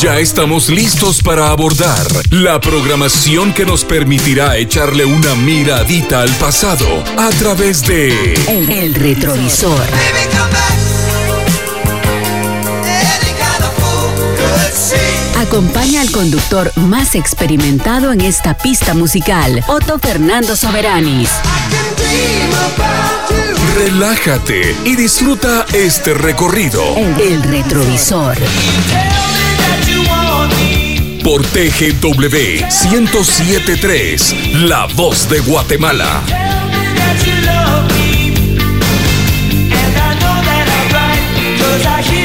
Ya 0.00 0.18
estamos 0.18 0.70
listos 0.70 1.22
para 1.22 1.50
abordar 1.50 2.06
la 2.30 2.58
programación 2.58 3.52
que 3.52 3.66
nos 3.66 3.84
permitirá 3.84 4.56
echarle 4.56 5.04
una 5.04 5.34
miradita 5.34 6.22
al 6.22 6.30
pasado 6.36 7.04
a 7.18 7.28
través 7.38 7.86
de 7.86 8.32
El, 8.48 8.94
retrovisor. 8.94 9.86
Acompaña 15.36 16.00
al 16.00 16.10
conductor 16.10 16.72
más 16.76 17.14
experimentado 17.14 18.12
en 18.12 18.22
esta 18.22 18.56
pista 18.56 18.94
musical, 18.94 19.62
Otto 19.68 19.98
Fernando 19.98 20.56
Soberanis. 20.56 21.28
Relájate 23.74 24.76
y 24.84 24.96
disfruta 24.96 25.64
este 25.72 26.14
recorrido. 26.14 26.82
El, 26.96 27.42
retrovisor. 27.42 28.36
Por 31.24 31.42
TGW 31.42 32.66
1073, 32.90 34.54
La 34.54 34.86
Voz 34.86 35.28
de 35.28 35.40
Guatemala. 35.40 36.22
I 42.00 42.02
hear 42.02 42.19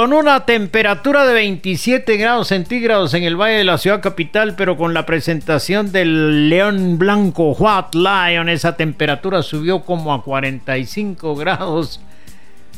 con 0.00 0.14
una 0.14 0.46
temperatura 0.46 1.26
de 1.26 1.34
27 1.34 2.16
grados 2.16 2.48
centígrados 2.48 3.12
en 3.12 3.22
el 3.22 3.36
Valle 3.36 3.58
de 3.58 3.64
la 3.64 3.76
Ciudad 3.76 4.00
Capital, 4.00 4.54
pero 4.56 4.78
con 4.78 4.94
la 4.94 5.04
presentación 5.04 5.92
del 5.92 6.48
León 6.48 6.96
Blanco 6.96 7.50
White 7.50 7.98
Lion, 7.98 8.48
esa 8.48 8.78
temperatura 8.78 9.42
subió 9.42 9.82
como 9.82 10.14
a 10.14 10.22
45 10.22 11.36
grados. 11.36 12.00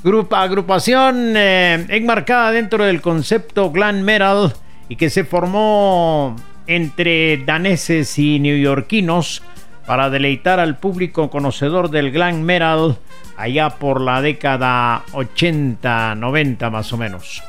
Grupa, 0.03 0.43
agrupación 0.43 1.37
eh, 1.37 1.87
enmarcada 1.91 2.51
dentro 2.51 2.85
del 2.85 3.01
concepto 3.01 3.71
glam 3.71 4.01
metal 4.01 4.55
y 4.89 4.97
que 4.97 5.09
se 5.09 5.23
formó 5.23 6.35
entre 6.67 7.37
daneses 7.47 8.19
y 8.19 8.41
neoyorquinos 8.41 9.45
para 9.87 10.11
deleitar 10.11 10.59
al 10.59 10.77
público 10.77 11.31
conocedor 11.31 11.89
del 11.89 12.11
glam 12.11 12.43
metal 12.43 12.99
allá 13.43 13.71
por 13.71 14.01
la 14.01 14.23
década 14.23 15.03
80, 15.13 16.15
90 16.15 16.71
más 16.71 16.93
o 16.93 16.97
menos. 16.97 17.43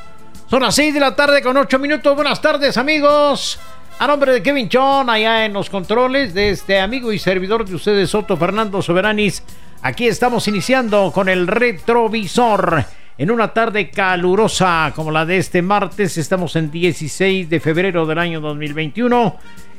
Son 0.50 0.60
las 0.60 0.74
6 0.74 0.92
de 0.92 0.98
la 0.98 1.14
tarde 1.14 1.40
con 1.40 1.56
8 1.56 1.78
minutos. 1.78 2.16
Buenas 2.16 2.42
tardes 2.42 2.76
amigos. 2.76 3.60
A 4.00 4.08
nombre 4.08 4.32
de 4.32 4.42
Kevin 4.42 4.68
Chon, 4.68 5.08
allá 5.08 5.44
en 5.44 5.52
los 5.52 5.70
controles 5.70 6.34
de 6.34 6.50
este 6.50 6.80
amigo 6.80 7.12
y 7.12 7.18
servidor 7.20 7.64
de 7.64 7.76
ustedes, 7.76 8.10
Soto 8.10 8.36
Fernando 8.36 8.82
Soberanis, 8.82 9.44
aquí 9.82 10.08
estamos 10.08 10.48
iniciando 10.48 11.12
con 11.12 11.28
el 11.28 11.46
retrovisor. 11.46 12.84
En 13.16 13.30
una 13.30 13.52
tarde 13.52 13.90
calurosa 13.90 14.92
como 14.96 15.12
la 15.12 15.24
de 15.24 15.36
este 15.36 15.62
martes, 15.62 16.18
estamos 16.18 16.56
en 16.56 16.72
16 16.72 17.48
de 17.48 17.60
febrero 17.60 18.04
del 18.04 18.18
año 18.18 18.40
2021 18.40 19.36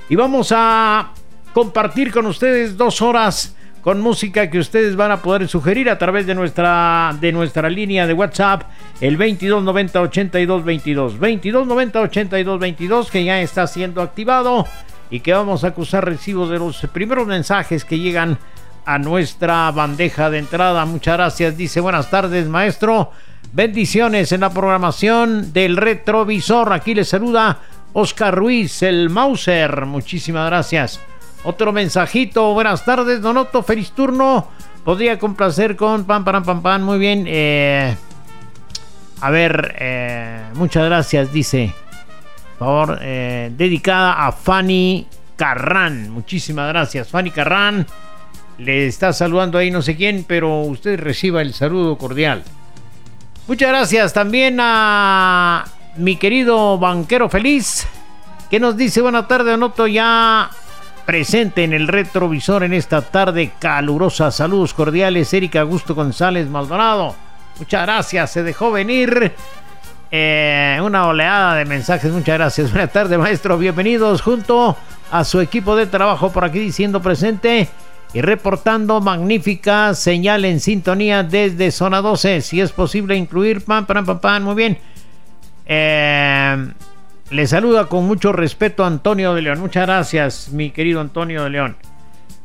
y 0.08 0.16
vamos 0.16 0.54
a 0.56 1.12
compartir 1.54 2.14
con 2.14 2.26
ustedes 2.26 2.78
dos 2.78 3.02
horas 3.02 3.54
con 3.86 4.02
música 4.02 4.50
que 4.50 4.58
ustedes 4.58 4.96
van 4.96 5.12
a 5.12 5.22
poder 5.22 5.48
sugerir 5.48 5.92
a 5.92 6.00
través 6.00 6.26
de 6.26 6.34
nuestra, 6.34 7.16
de 7.22 7.32
nuestra 7.32 7.70
línea 7.70 8.08
de 8.08 8.14
WhatsApp, 8.14 8.64
el 9.00 9.16
2290 9.16 10.02
82 10.02 10.66
22. 10.66 11.12
2290 11.20 12.02
82 12.02 12.60
22, 12.60 13.12
que 13.12 13.24
ya 13.24 13.40
está 13.42 13.68
siendo 13.68 14.02
activado 14.02 14.66
y 15.12 15.20
que 15.20 15.34
vamos 15.34 15.64
a 15.64 15.68
acusar 15.68 16.04
recibo 16.04 16.48
de 16.48 16.58
los 16.58 16.80
primeros 16.92 17.28
mensajes 17.28 17.86
que 17.86 18.00
llegan 18.00 18.40
a 18.88 18.98
nuestra 18.98 19.70
bandeja 19.70 20.32
de 20.32 20.40
entrada. 20.40 20.84
Muchas 20.88 21.18
gracias. 21.18 21.56
Dice 21.56 21.80
buenas 21.80 22.10
tardes, 22.10 22.48
maestro. 22.48 23.12
Bendiciones 23.54 24.32
en 24.32 24.42
la 24.42 24.50
programación 24.50 25.54
del 25.54 25.78
retrovisor. 25.78 26.74
Aquí 26.74 26.96
le 26.96 27.06
saluda 27.06 27.60
Oscar 27.94 28.34
Ruiz, 28.34 28.82
el 28.82 29.12
Mauser. 29.12 29.86
Muchísimas 29.86 30.48
gracias. 30.48 31.00
Otro 31.46 31.72
mensajito. 31.72 32.54
Buenas 32.54 32.84
tardes, 32.84 33.22
Donoto. 33.22 33.62
Feliz 33.62 33.92
turno. 33.92 34.48
Podría 34.84 35.20
complacer 35.20 35.76
con 35.76 36.04
pam, 36.04 36.26
pam, 36.26 36.44
pam, 36.44 36.62
pam. 36.62 36.82
Muy 36.82 36.98
bien. 36.98 37.26
Eh, 37.28 37.96
a 39.22 39.30
ver, 39.30 39.76
eh, 39.80 40.42
muchas 40.56 40.86
gracias, 40.86 41.32
dice. 41.32 41.72
Por 42.58 42.68
favor, 42.68 43.00
eh, 43.02 43.52
dedicada 43.56 44.26
a 44.26 44.32
Fanny 44.32 45.08
Carran. 45.36 46.10
Muchísimas 46.10 46.68
gracias, 46.70 47.10
Fanny 47.10 47.30
Carran. 47.30 47.86
Le 48.58 48.88
está 48.88 49.14
saludando 49.14 49.60
ahí 49.60 49.70
no 49.70 49.84
sé 49.84 49.96
quién, 49.96 50.26
pero 50.28 50.62
usted 50.62 51.00
reciba 51.00 51.44
el 51.44 51.54
saludo 51.54 51.98
cordial. 51.98 52.44
Muchas 53.48 53.70
gracias 53.70 54.14
también 54.14 54.58
a 54.60 55.66
mi 55.98 56.16
querido 56.16 56.80
banquero 56.80 57.30
feliz, 57.30 57.86
que 58.50 58.60
nos 58.60 58.76
dice 58.76 59.02
buena 59.02 59.28
tarde, 59.28 59.52
Donoto. 59.52 59.86
Ya 59.86 60.50
presente 61.06 61.64
en 61.64 61.74
el 61.74 61.88
retrovisor 61.88 62.64
en 62.64 62.74
esta 62.74 63.02
tarde 63.02 63.52
calurosa. 63.60 64.32
Saludos 64.32 64.74
cordiales, 64.74 65.34
Erika 65.34 65.62
Augusto 65.62 65.94
González 65.96 66.48
Maldonado. 66.50 67.16
Muchas 67.60 67.84
gracias, 67.84 68.32
se 68.32 68.44
dejó 68.44 68.72
venir 68.72 69.34
eh, 70.12 70.80
una 70.84 71.08
oleada 71.08 71.56
de 71.56 71.66
mensajes. 71.66 72.12
Muchas 72.12 72.38
gracias. 72.38 72.72
Buenas 72.74 72.92
tardes, 72.92 73.18
maestro. 73.20 73.58
Bienvenidos 73.58 74.22
junto 74.22 74.76
a 75.12 75.24
su 75.24 75.40
equipo 75.40 75.76
de 75.76 75.86
trabajo 75.86 76.32
por 76.32 76.44
aquí 76.44 76.60
diciendo 76.60 77.02
presente 77.02 77.70
y 78.14 78.22
reportando 78.22 79.02
magnífica 79.02 79.94
señal 79.94 80.46
en 80.46 80.60
sintonía 80.60 81.24
desde 81.24 81.72
zona 81.72 82.02
12. 82.02 82.42
Si 82.42 82.62
es 82.62 82.72
posible 82.72 83.16
incluir 83.16 83.64
pan, 83.64 83.86
pan, 83.86 84.06
pan, 84.06 84.20
pan. 84.20 84.44
Muy 84.44 84.56
bien. 84.56 84.78
Eh, 85.66 86.68
le 87.32 87.48
saluda 87.48 87.86
con 87.88 88.06
mucho 88.06 88.32
respeto 88.32 88.86
Antonio 88.86 89.34
de 89.34 89.42
León. 89.42 89.60
Muchas 89.60 89.86
gracias, 89.88 90.50
mi 90.52 90.70
querido 90.70 91.02
Antonio 91.02 91.44
de 91.44 91.50
León. 91.50 91.78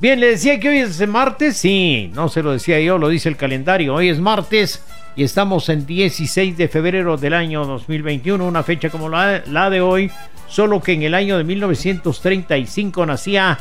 Bien, 0.00 0.18
le 0.18 0.28
decía 0.28 0.58
que 0.58 0.70
hoy 0.70 0.78
es 0.78 1.06
martes. 1.06 1.58
Sí, 1.58 2.10
no 2.14 2.28
se 2.30 2.42
lo 2.42 2.52
decía 2.52 2.80
yo, 2.80 2.96
lo 2.96 3.08
dice 3.08 3.28
el 3.28 3.37
calendario. 3.37 3.94
Hoy 3.94 4.08
es 4.08 4.18
martes 4.18 4.82
y 5.14 5.25
estamos 5.25 5.68
en 5.68 5.84
16 5.84 6.56
de 6.56 6.68
febrero 6.68 7.18
del 7.18 7.34
año 7.34 7.66
2021, 7.66 8.46
una 8.46 8.62
fecha 8.62 8.88
como 8.88 9.10
la, 9.10 9.42
la 9.46 9.68
de 9.68 9.82
hoy, 9.82 10.10
solo 10.49 10.80
que 10.80 10.92
en 10.92 11.02
el 11.02 11.14
año 11.14 11.37
de 11.37 11.44
1935 11.44 13.04
nacía 13.04 13.58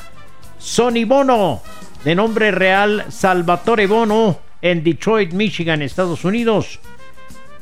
Sonny 0.58 1.04
Bono, 1.04 1.62
de 2.06 2.16
nombre 2.16 2.52
real 2.52 3.06
Salvatore 3.10 3.88
Bono, 3.88 4.40
en 4.62 4.84
Detroit, 4.84 5.34
Michigan, 5.34 5.82
Estados 5.82 6.24
Unidos. 6.24 6.80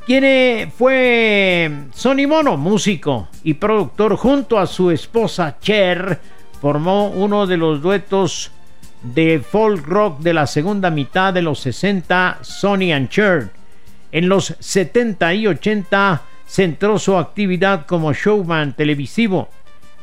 Quien 0.07 0.71
fue 0.71 1.69
Sonny 1.93 2.27
Mono, 2.27 2.55
músico 2.55 3.27
y 3.43 3.55
productor, 3.55 4.15
junto 4.15 4.57
a 4.57 4.65
su 4.65 4.89
esposa 4.89 5.57
Cher, 5.59 6.17
formó 6.61 7.09
uno 7.09 7.45
de 7.45 7.57
los 7.57 7.81
duetos 7.81 8.51
de 9.03 9.41
folk 9.41 9.85
rock 9.85 10.21
de 10.21 10.33
la 10.33 10.47
segunda 10.47 10.89
mitad 10.91 11.33
de 11.33 11.41
los 11.41 11.59
60, 11.59 12.37
Sonny 12.39 12.93
and 12.93 13.09
Cher. 13.09 13.49
En 14.13 14.29
los 14.29 14.55
70 14.57 15.33
y 15.33 15.47
80 15.47 16.21
centró 16.47 16.99
su 16.99 17.17
actividad 17.17 17.85
como 17.85 18.13
showman 18.13 18.77
televisivo. 18.77 19.49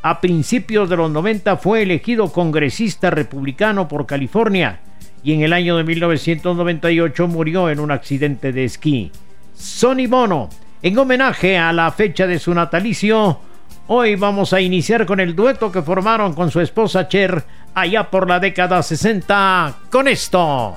A 0.03 0.21
principios 0.21 0.91
de 0.91 0.99
los 0.99 1.11
90 1.11 1.57
fue 1.57 1.81
elegido 1.81 2.31
congresista 2.31 3.09
republicano 3.09 3.89
por 3.89 4.05
California 4.05 4.81
y 5.23 5.33
en 5.33 5.41
el 5.41 5.55
año 5.55 5.79
de 5.79 5.85
1998 5.85 7.27
murió 7.27 7.71
en 7.71 7.81
un 7.81 7.91
accidente 7.91 8.53
de 8.53 8.65
esquí. 8.65 9.11
Sonny 9.55 10.07
Bono. 10.07 10.49
En 10.83 10.99
homenaje 10.99 11.57
a 11.57 11.73
la 11.73 11.91
fecha 11.93 12.27
de 12.27 12.39
su 12.39 12.53
natalicio, 12.53 13.39
hoy 13.87 14.17
vamos 14.17 14.53
a 14.53 14.61
iniciar 14.61 15.07
con 15.07 15.19
el 15.19 15.35
dueto 15.35 15.73
que 15.73 15.81
formaron 15.81 16.35
con 16.35 16.51
su 16.51 16.61
esposa 16.61 17.09
Cher 17.09 17.43
allá 17.75 18.11
por 18.11 18.29
la 18.29 18.39
década 18.39 18.83
60 18.83 19.75
con 19.91 20.09
esto. 20.09 20.77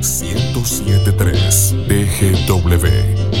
...107.3 0.00 1.86
BGW 1.86 3.35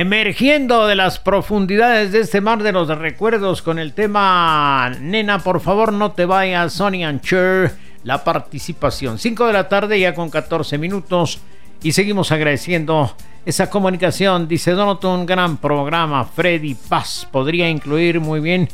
emergiendo 0.00 0.86
de 0.86 0.94
las 0.94 1.18
profundidades 1.18 2.12
de 2.12 2.20
este 2.20 2.40
mar 2.40 2.62
de 2.62 2.70
los 2.70 2.86
recuerdos 2.86 3.62
con 3.62 3.80
el 3.80 3.94
tema 3.94 4.92
Nena, 5.00 5.40
por 5.40 5.58
favor 5.58 5.92
no 5.92 6.12
te 6.12 6.24
vayas, 6.24 6.74
Sonny 6.74 7.02
and 7.02 7.20
Cher, 7.20 7.72
la 8.04 8.22
participación. 8.22 9.18
5 9.18 9.48
de 9.48 9.52
la 9.52 9.68
tarde 9.68 9.98
ya 9.98 10.14
con 10.14 10.30
14 10.30 10.78
minutos 10.78 11.40
y 11.82 11.90
seguimos 11.90 12.30
agradeciendo 12.30 13.12
esa 13.44 13.70
comunicación. 13.70 14.46
Dice 14.46 14.70
Donoton, 14.70 15.18
un 15.18 15.26
gran 15.26 15.56
programa, 15.56 16.24
Freddy 16.24 16.76
Paz. 16.76 17.26
Podría 17.32 17.68
incluir 17.68 18.20
muy 18.20 18.38
bien, 18.38 18.68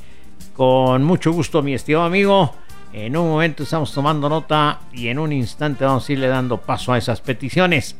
con 0.54 1.04
mucho 1.04 1.32
gusto, 1.32 1.62
mi 1.62 1.72
estimado 1.72 2.04
amigo. 2.04 2.54
En 2.92 3.16
un 3.16 3.30
momento 3.30 3.62
estamos 3.62 3.94
tomando 3.94 4.28
nota 4.28 4.80
y 4.92 5.08
en 5.08 5.18
un 5.18 5.32
instante 5.32 5.86
vamos 5.86 6.06
a 6.06 6.12
irle 6.12 6.28
dando 6.28 6.58
paso 6.58 6.92
a 6.92 6.98
esas 6.98 7.22
peticiones. 7.22 7.96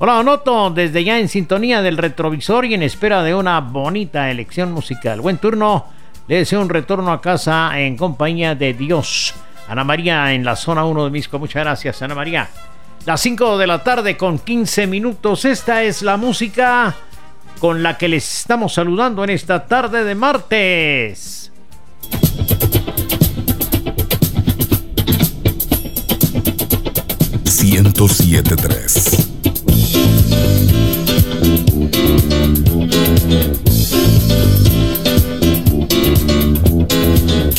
Hola, 0.00 0.22
Noto, 0.22 0.70
desde 0.70 1.02
ya 1.02 1.18
en 1.18 1.28
sintonía 1.28 1.82
del 1.82 1.96
retrovisor 1.96 2.64
y 2.64 2.74
en 2.74 2.84
espera 2.84 3.24
de 3.24 3.34
una 3.34 3.58
bonita 3.60 4.30
elección 4.30 4.70
musical. 4.70 5.20
Buen 5.20 5.38
turno, 5.38 5.86
le 6.28 6.36
deseo 6.36 6.60
un 6.60 6.68
retorno 6.68 7.10
a 7.10 7.20
casa 7.20 7.72
en 7.80 7.96
compañía 7.96 8.54
de 8.54 8.74
Dios. 8.74 9.34
Ana 9.66 9.82
María 9.82 10.32
en 10.32 10.44
la 10.44 10.54
zona 10.54 10.84
1 10.84 11.06
de 11.06 11.10
Misco, 11.10 11.40
muchas 11.40 11.64
gracias, 11.64 12.00
Ana 12.00 12.14
María. 12.14 12.48
Las 13.06 13.20
5 13.22 13.58
de 13.58 13.66
la 13.66 13.82
tarde 13.82 14.16
con 14.16 14.38
15 14.38 14.86
minutos, 14.86 15.44
esta 15.44 15.82
es 15.82 16.02
la 16.02 16.16
música 16.16 16.94
con 17.58 17.82
la 17.82 17.98
que 17.98 18.06
les 18.06 18.38
estamos 18.38 18.74
saludando 18.74 19.24
en 19.24 19.30
esta 19.30 19.66
tarde 19.66 20.04
de 20.04 20.14
martes. 20.14 21.50
1073 27.60 29.37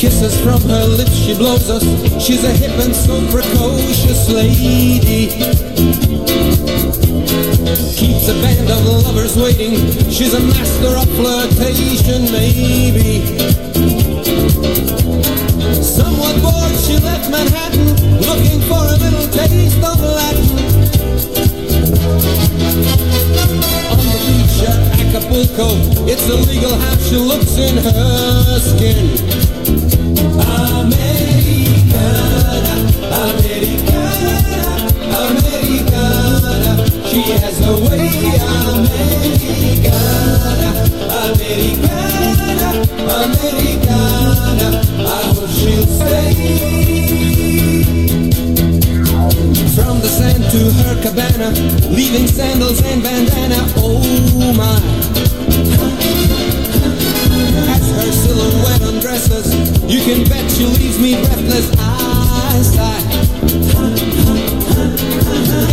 Kisses 0.00 0.40
from 0.40 0.62
her 0.62 0.86
lips, 0.86 1.14
she 1.14 1.34
blows 1.36 1.68
us. 1.68 1.84
She's 2.24 2.42
a 2.42 2.50
hip 2.50 2.72
and 2.80 2.96
so 2.96 3.20
precocious 3.30 4.30
lady. 4.30 5.28
Keeps 8.00 8.28
a 8.28 8.34
band 8.40 8.70
of 8.70 8.86
lovers 9.04 9.36
waiting. 9.36 9.76
She's 10.10 10.32
a 10.32 10.40
master 10.40 10.96
of 10.96 11.08
flirtation, 11.16 12.32
maybe. 12.32 13.26
Somewhat 15.82 16.40
bored, 16.40 16.76
she 16.80 16.96
left 17.04 17.30
Manhattan, 17.30 17.92
looking 18.24 18.60
for 18.62 18.80
a 18.80 18.96
little 18.96 19.28
taste 19.28 19.84
of 19.84 20.00
Latin. 20.00 20.39
Acapulco, 25.40 25.72
it's 26.06 26.28
illegal 26.28 26.76
how 26.76 26.96
she 26.98 27.16
looks 27.16 27.56
in 27.56 27.78
her 27.78 28.58
skin. 28.60 29.08
Americana, 30.36 31.54
Americana, 33.24 34.36
Americana, 35.24 36.72
she 37.08 37.22
has 37.40 37.56
a 37.66 37.72
way. 37.72 38.10
Americana, 38.84 40.30
Americana, 41.24 42.68
Americana, 43.24 44.68
I 44.98 45.08
hope 45.32 45.48
she'll 45.56 45.86
stay. 45.86 46.34
From 49.74 49.96
the 50.00 50.08
sand 50.08 50.44
to 50.50 50.70
her 50.82 50.94
cabana, 51.02 51.48
leaving 51.88 52.26
sandals 52.26 52.82
and 52.84 53.02
bandana. 53.02 53.64
Oh 53.78 54.52
my. 54.54 55.09
As 57.74 57.84
her 57.96 58.12
silhouette 58.12 58.82
undresses, 58.82 59.46
you 59.90 60.00
can 60.02 60.24
bet 60.28 60.50
she 60.50 60.64
leaves 60.66 60.98
me 60.98 61.14
breathless. 61.14 61.70
I 61.78 62.62
sigh. 62.62 63.02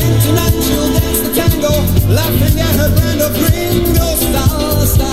And 0.01 0.15
tonight 0.23 0.57
she'll 0.65 0.89
dance 0.93 1.19
the 1.21 1.31
tango, 1.35 1.73
laughing 2.13 2.59
at 2.59 2.75
her 2.81 2.89
brand 2.95 3.21
of 3.21 3.33
gringo 3.33 4.15
salsa. 4.31 5.11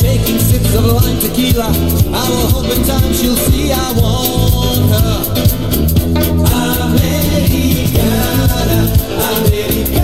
Taking 0.00 0.38
sips 0.38 0.74
of 0.74 0.84
lime 0.84 1.18
tequila, 1.18 1.68
I 2.12 2.28
will 2.30 2.48
hope 2.48 2.70
in 2.76 2.82
time 2.84 3.12
she'll 3.12 3.36
see 3.36 3.72
I 3.72 3.92
want 3.92 4.90
her. 4.92 5.22
Americana, 7.74 8.78
Americana, 9.30 10.03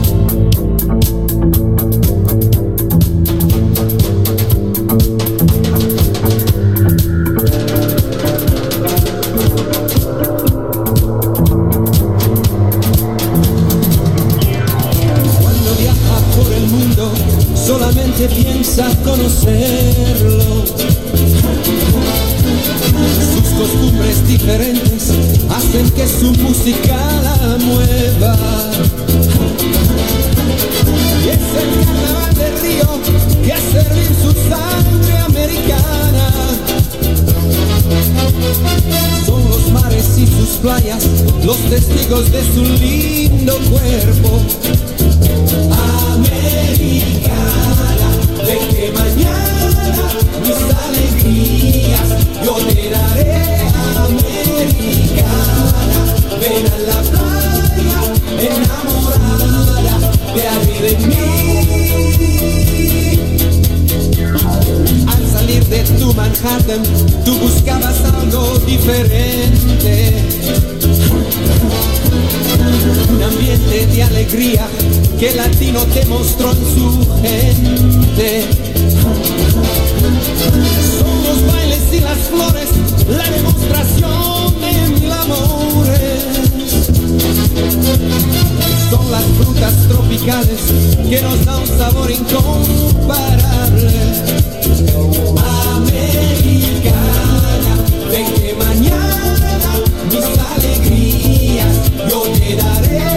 playas 40.61 41.03
los 41.43 41.57
testigos 41.69 42.31
de 42.31 42.41
su 42.53 42.63
lindo 42.63 43.57
cuerpo. 43.69 44.39
Americana, 46.13 47.29
de 48.45 48.55
que 48.69 48.91
mañana 48.91 50.05
mis 50.41 50.61
alegrías 50.85 52.09
yo 52.45 52.55
te 52.67 52.89
daré. 52.89 53.61
Americana, 54.07 55.99
ven 56.39 56.65
a 56.67 56.77
la 56.89 56.99
playa, 57.09 58.01
enamorada, 58.39 59.95
te 60.35 60.41
haré 60.47 60.77
de 60.81 60.93
mí. 61.07 61.25
Al 65.07 65.23
salir 65.27 65.63
de 65.65 65.79
tu 65.99 66.07
Manhattan, 66.13 66.83
tú 67.25 67.31
buscabas 67.39 67.97
algo 68.05 68.59
diferente. 68.59 70.20
Un 72.83 73.21
ambiente 73.21 73.85
de 73.85 74.03
alegría 74.03 74.67
que 75.19 75.29
el 75.29 75.37
latino 75.37 75.85
te 75.93 76.03
mostró 76.05 76.51
en 76.51 76.57
su 76.57 77.07
gente. 77.21 78.47
Son 80.97 81.23
los 81.23 81.45
bailes 81.45 81.93
y 81.93 81.99
las 81.99 82.17
flores, 82.17 82.69
la 83.07 83.29
demostración 83.29 84.59
de 84.61 84.71
mil 84.99 85.11
amores. 85.11 86.23
Son 88.89 89.11
las 89.11 89.25
frutas 89.37 89.75
tropicales 89.87 90.59
que 91.07 91.21
nos 91.21 91.45
dan 91.45 91.61
un 91.61 91.67
sabor 91.67 92.09
incomparable. 92.09 93.91
Americana, 95.75 97.75
ven 98.09 98.33
que 98.33 98.55
mañana 98.55 99.69
mis 100.09 100.25
alegrías 100.55 101.75
yo 102.09 102.23
te 102.57 103.10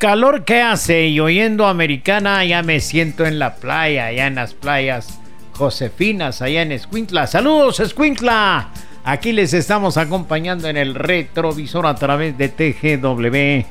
calor 0.00 0.44
que 0.46 0.62
hace 0.62 1.08
y 1.08 1.20
oyendo 1.20 1.66
americana, 1.66 2.42
ya 2.46 2.62
me 2.62 2.80
siento 2.80 3.26
en 3.26 3.38
la 3.38 3.56
playa, 3.56 4.06
allá 4.06 4.26
en 4.28 4.34
las 4.34 4.54
playas 4.54 5.20
Josefinas, 5.52 6.40
allá 6.40 6.62
en 6.62 6.72
Escuintla. 6.72 7.26
¡Saludos, 7.26 7.80
Escuintla! 7.80 8.70
Aquí 9.04 9.32
les 9.32 9.52
estamos 9.52 9.98
acompañando 9.98 10.68
en 10.68 10.78
el 10.78 10.94
retrovisor 10.94 11.86
a 11.86 11.96
través 11.96 12.38
de 12.38 12.48
TGW. 12.48 13.66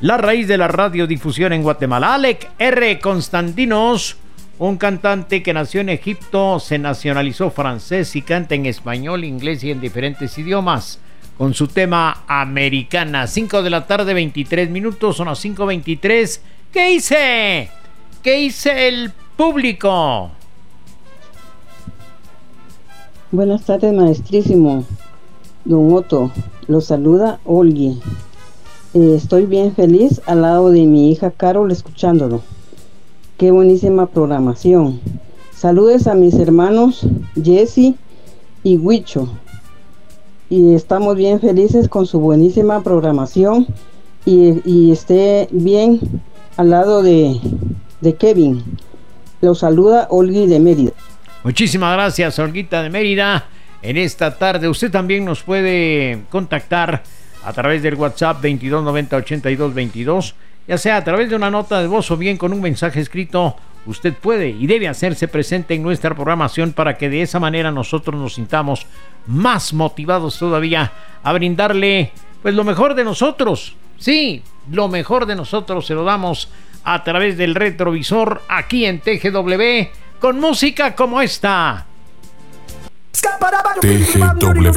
La 0.00 0.16
raíz 0.16 0.48
de 0.48 0.58
la 0.58 0.66
radiodifusión 0.66 1.52
en 1.52 1.62
Guatemala. 1.62 2.14
Alec 2.14 2.50
R. 2.58 2.98
Constantinos, 2.98 4.16
un 4.58 4.76
cantante 4.76 5.44
que 5.44 5.54
nació 5.54 5.82
en 5.82 5.90
Egipto, 5.90 6.58
se 6.58 6.80
nacionalizó 6.80 7.52
francés 7.52 8.16
y 8.16 8.22
canta 8.22 8.56
en 8.56 8.66
español, 8.66 9.22
inglés 9.22 9.62
y 9.62 9.70
en 9.70 9.80
diferentes 9.80 10.36
idiomas 10.36 10.98
con 11.36 11.54
su 11.54 11.68
tema 11.68 12.24
Americana. 12.26 13.26
5 13.26 13.62
de 13.62 13.70
la 13.70 13.86
tarde, 13.86 14.14
23 14.14 14.70
minutos, 14.70 15.16
son 15.16 15.26
las 15.26 15.44
5.23. 15.44 16.40
¿Qué 16.72 16.92
hice? 16.92 17.70
¿Qué 18.22 18.40
hice 18.40 18.88
el 18.88 19.12
público? 19.36 20.30
Buenas 23.30 23.64
tardes, 23.64 23.92
maestrísimo. 23.92 24.84
Don 25.64 25.92
Otto, 25.92 26.30
lo 26.68 26.80
saluda 26.80 27.40
Olgi. 27.44 28.00
Eh, 28.94 29.14
estoy 29.16 29.46
bien 29.46 29.74
feliz 29.74 30.20
al 30.26 30.42
lado 30.42 30.70
de 30.70 30.86
mi 30.86 31.10
hija 31.10 31.30
Carol 31.30 31.72
escuchándolo. 31.72 32.42
Qué 33.38 33.50
buenísima 33.50 34.06
programación. 34.06 35.00
Saludes 35.52 36.06
a 36.06 36.14
mis 36.14 36.34
hermanos 36.34 37.06
Jesse 37.34 37.94
y 38.62 38.76
Huicho 38.76 39.28
y 40.54 40.76
estamos 40.76 41.16
bien 41.16 41.40
felices 41.40 41.88
con 41.88 42.06
su 42.06 42.20
buenísima 42.20 42.80
programación 42.84 43.66
y, 44.24 44.92
esté 44.92 45.48
bien 45.50 45.98
al 46.56 46.70
lado 46.70 47.02
de, 47.02 47.40
de 48.00 48.14
Kevin. 48.14 48.62
Lo 49.40 49.56
saluda 49.56 50.06
Olgi 50.10 50.46
de 50.46 50.60
Mérida. 50.60 50.92
Muchísimas 51.42 51.94
gracias, 51.94 52.38
Olguita 52.38 52.84
de 52.84 52.88
Mérida. 52.88 53.46
En 53.82 53.96
esta 53.96 54.38
tarde 54.38 54.68
usted 54.68 54.92
también 54.92 55.24
nos 55.24 55.42
puede 55.42 56.22
contactar 56.30 57.02
a 57.44 57.52
través 57.52 57.82
del 57.82 57.96
WhatsApp 57.96 58.36
2290 58.36 59.16
8222, 59.16 60.36
ya 60.68 60.78
sea 60.78 60.98
a 60.98 61.04
través 61.04 61.30
de 61.30 61.34
una 61.34 61.50
nota 61.50 61.80
de 61.80 61.88
voz 61.88 62.08
o 62.12 62.16
bien 62.16 62.36
con 62.36 62.52
un 62.52 62.60
mensaje 62.60 63.00
escrito 63.00 63.56
usted 63.86 64.14
puede 64.14 64.50
y 64.50 64.66
debe 64.66 64.88
hacerse 64.88 65.28
presente 65.28 65.74
en 65.74 65.82
nuestra 65.82 66.14
programación 66.14 66.72
para 66.72 66.96
que 66.96 67.08
de 67.08 67.22
esa 67.22 67.40
manera 67.40 67.70
nosotros 67.70 68.20
nos 68.20 68.34
sintamos 68.34 68.86
más 69.26 69.72
motivados 69.72 70.38
todavía 70.38 70.92
a 71.22 71.32
brindarle 71.32 72.12
pues 72.42 72.54
lo 72.54 72.64
mejor 72.64 72.94
de 72.94 73.04
nosotros. 73.04 73.74
Sí, 73.98 74.42
lo 74.70 74.88
mejor 74.88 75.26
de 75.26 75.36
nosotros 75.36 75.86
se 75.86 75.94
lo 75.94 76.04
damos 76.04 76.48
a 76.84 77.02
través 77.02 77.38
del 77.38 77.54
retrovisor 77.54 78.42
aquí 78.48 78.84
en 78.84 79.00
TGW 79.00 79.88
con 80.20 80.40
música 80.40 80.94
como 80.94 81.20
esta. 81.20 81.86
TGW 83.80 84.70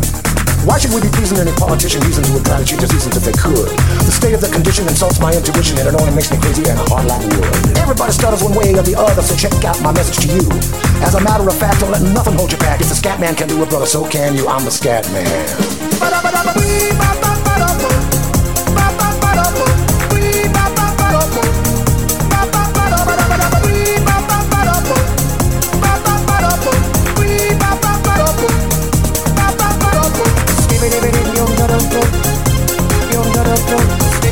Why 0.63 0.77
should 0.77 0.93
we 0.93 1.01
be 1.01 1.09
pleasing 1.09 1.41
any 1.41 1.51
politician 1.57 2.01
reasons 2.05 2.29
would 2.29 2.45
try 2.45 2.61
to 2.61 2.65
cheat 2.65 2.79
the 2.79 2.87
seasons 2.87 3.17
if 3.17 3.25
they 3.25 3.33
could? 3.33 3.73
The 4.05 4.13
state 4.13 4.33
of 4.37 4.41
the 4.41 4.49
condition 4.53 4.85
insults 4.87 5.19
my 5.19 5.33
intuition 5.33 5.77
and 5.81 5.89
it 5.89 5.95
only 5.97 6.13
makes 6.13 6.29
me 6.29 6.37
crazy 6.37 6.69
and 6.69 6.77
hard 6.85 7.09
like 7.09 7.25
wood. 7.33 7.77
Everybody 7.81 8.13
stutters 8.13 8.43
one 8.43 8.53
way 8.53 8.69
or 8.77 8.85
the 8.85 8.93
other, 8.93 9.21
so 9.25 9.33
check 9.33 9.57
out 9.65 9.81
my 9.81 9.91
message 9.91 10.21
to 10.21 10.29
you. 10.29 10.45
As 11.01 11.17
a 11.17 11.21
matter 11.21 11.47
of 11.49 11.57
fact, 11.57 11.81
don't 11.81 11.89
let 11.89 12.05
nothing 12.13 12.37
hold 12.37 12.51
you 12.51 12.59
back. 12.61 12.79
If 12.79 12.89
the 12.89 12.95
scat 12.95 13.19
man 13.19 13.33
can 13.33 13.47
do 13.47 13.57
it, 13.63 13.69
brother, 13.69 13.87
so 13.87 14.05
can 14.05 14.37
you. 14.37 14.47
I'm 14.47 14.63
the 14.63 14.71
scat 14.71 15.09
man. 15.09 15.25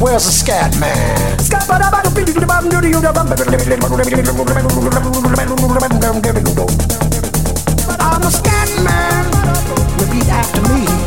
Where's 0.00 0.24
the 0.24 0.32
scat 0.32 0.76
man? 0.80 1.36
I'm 8.00 8.22
to 8.22 8.30
scat 8.30 8.68
man. 8.82 9.28
Repeat 10.00 10.28
after 10.28 10.62
me. 10.72 11.03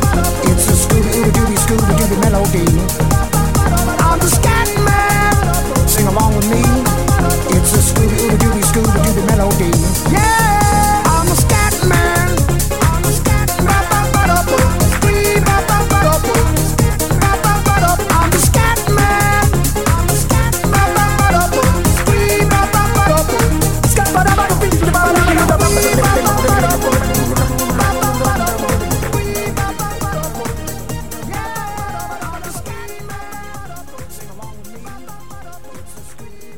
Scooby 0.78 1.10
Dooby 1.34 1.58
Scooby 1.58 1.94
Dooby 1.98 2.18
melody. 2.22 2.66
I'm 4.06 4.20
the 4.20 4.28
scat 4.30 4.70
man. 4.86 4.97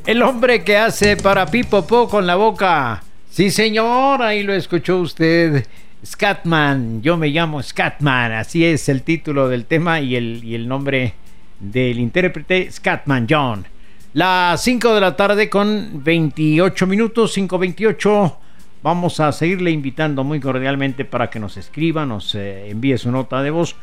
El 0.10 0.24
hombre 0.24 0.64
que 0.64 0.76
hace 0.76 1.18
para 1.18 1.46
Pipopo 1.46 2.10
con 2.10 2.26
la 2.26 2.36
boca. 2.36 3.04
Sí, 3.30 3.52
señor, 3.52 4.24
ahí 4.24 4.42
lo 4.42 4.56
escuchó 4.56 4.98
usted. 4.98 5.68
Scatman, 6.04 7.04
yo 7.04 7.16
me 7.16 7.28
llamo 7.28 7.62
Scatman, 7.62 8.32
así 8.32 8.66
es 8.66 8.90
el 8.90 9.04
título 9.04 9.48
del 9.48 9.66
tema 9.66 10.02
y 10.02 10.16
el, 10.16 10.44
y 10.44 10.56
el 10.56 10.68
nombre 10.68 11.14
del 11.60 12.00
intérprete, 12.00 12.72
Scatman 12.72 13.28
John. 13.30 13.68
Las 14.14 14.64
5 14.64 14.96
de 14.96 15.00
la 15.00 15.16
tarde 15.16 15.48
con 15.48 16.04
28 16.04 16.88
minutos, 16.88 17.38
5.28. 17.38 18.36
Vamos 18.82 19.20
a 19.20 19.32
seguirle 19.32 19.70
invitando 19.70 20.24
muy 20.24 20.40
cordialmente 20.40 21.06
para 21.06 21.30
que 21.30 21.40
nos 21.40 21.56
escriba, 21.56 22.08
nos 22.08 22.34
eh, 22.34 22.72
envíe 22.72 22.98
su 22.98 23.12
nota 23.12 23.44
de 23.44 23.52
voz 23.52 23.76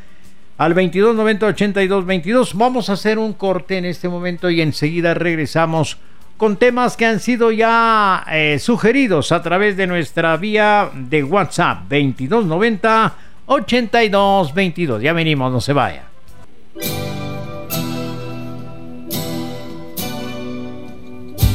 al 0.58 0.74
22 0.74 1.14
90 1.14 1.46
82 1.46 2.04
22. 2.04 2.54
Vamos 2.54 2.90
a 2.90 2.94
hacer 2.94 3.16
un 3.16 3.32
corte 3.32 3.78
en 3.78 3.84
este 3.84 4.08
momento 4.08 4.50
y 4.50 4.60
enseguida 4.60 5.14
regresamos 5.14 5.98
con 6.36 6.56
temas 6.56 6.96
que 6.96 7.06
han 7.06 7.20
sido 7.20 7.50
ya 7.50 8.24
eh, 8.30 8.58
sugeridos 8.58 9.32
a 9.32 9.42
través 9.42 9.76
de 9.76 9.86
nuestra 9.86 10.36
vía 10.36 10.90
de 10.94 11.24
WhatsApp 11.24 11.88
22 11.88 12.46
90 12.46 13.14
82 13.46 14.54
22. 14.54 15.02
Ya 15.02 15.12
venimos, 15.12 15.52
no 15.52 15.60
se 15.60 15.72
vaya. 15.72 16.04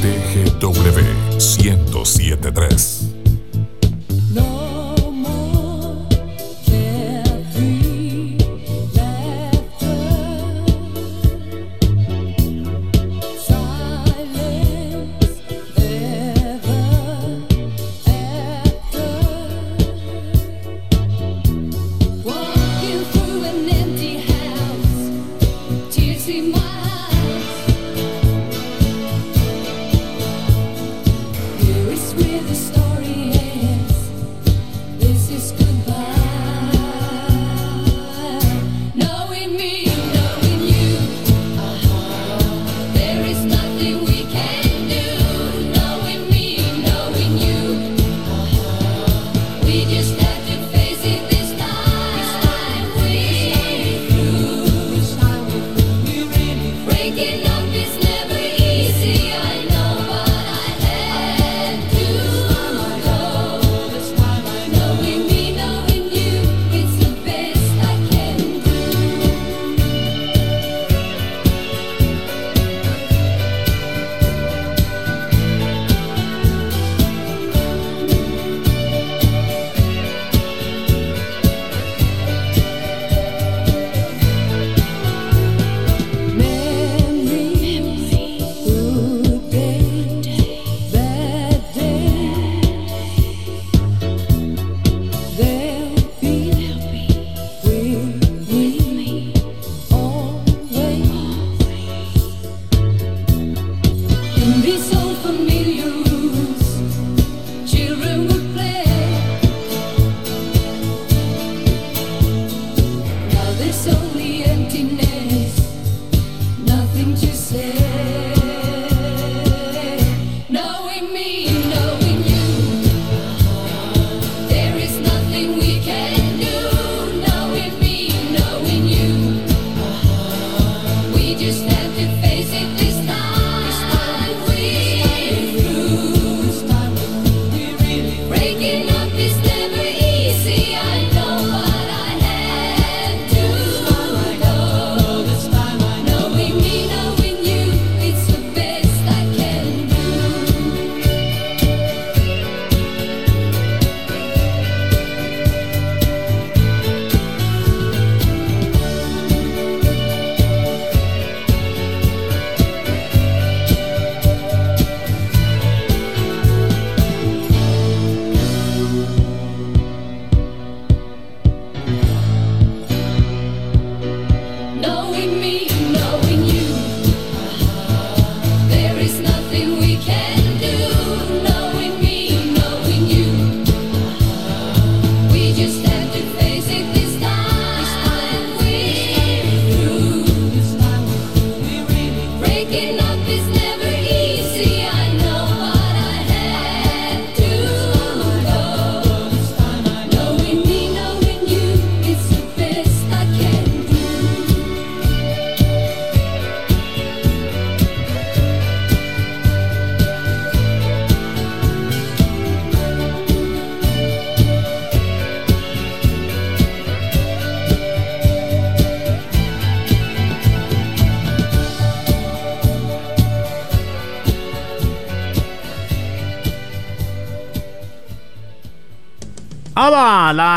TGW 0.02 1.38
1073. 1.62 3.01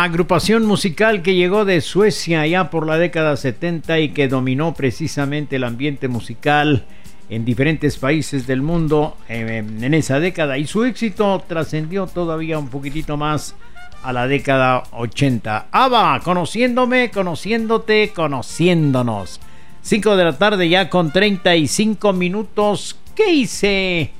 Agrupación 0.05 0.65
musical 0.65 1.21
que 1.23 1.35
llegó 1.35 1.65
de 1.65 1.81
Suecia 1.81 2.45
ya 2.45 2.69
por 2.69 2.85
la 2.87 2.97
década 2.97 3.35
70 3.35 3.99
y 3.99 4.09
que 4.09 4.27
dominó 4.27 4.73
precisamente 4.73 5.55
el 5.55 5.63
ambiente 5.63 6.07
musical 6.07 6.85
en 7.29 7.43
diferentes 7.43 7.97
países 7.97 8.45
del 8.45 8.61
mundo 8.61 9.17
eh, 9.27 9.57
en 9.57 9.93
esa 9.95 10.19
década 10.19 10.59
y 10.59 10.67
su 10.67 10.85
éxito 10.85 11.43
trascendió 11.47 12.05
todavía 12.05 12.59
un 12.59 12.69
poquitito 12.69 13.17
más 13.17 13.55
a 14.03 14.13
la 14.13 14.27
década 14.27 14.83
80. 14.91 15.67
ABBA, 15.71 16.19
conociéndome, 16.19 17.09
conociéndote, 17.09 18.11
conociéndonos. 18.15 19.39
5 19.81 20.15
de 20.15 20.23
la 20.23 20.37
tarde 20.37 20.69
ya 20.69 20.87
con 20.87 21.11
35 21.11 22.13
minutos. 22.13 22.99
¿Qué 23.15 23.31
hice? 23.31 24.11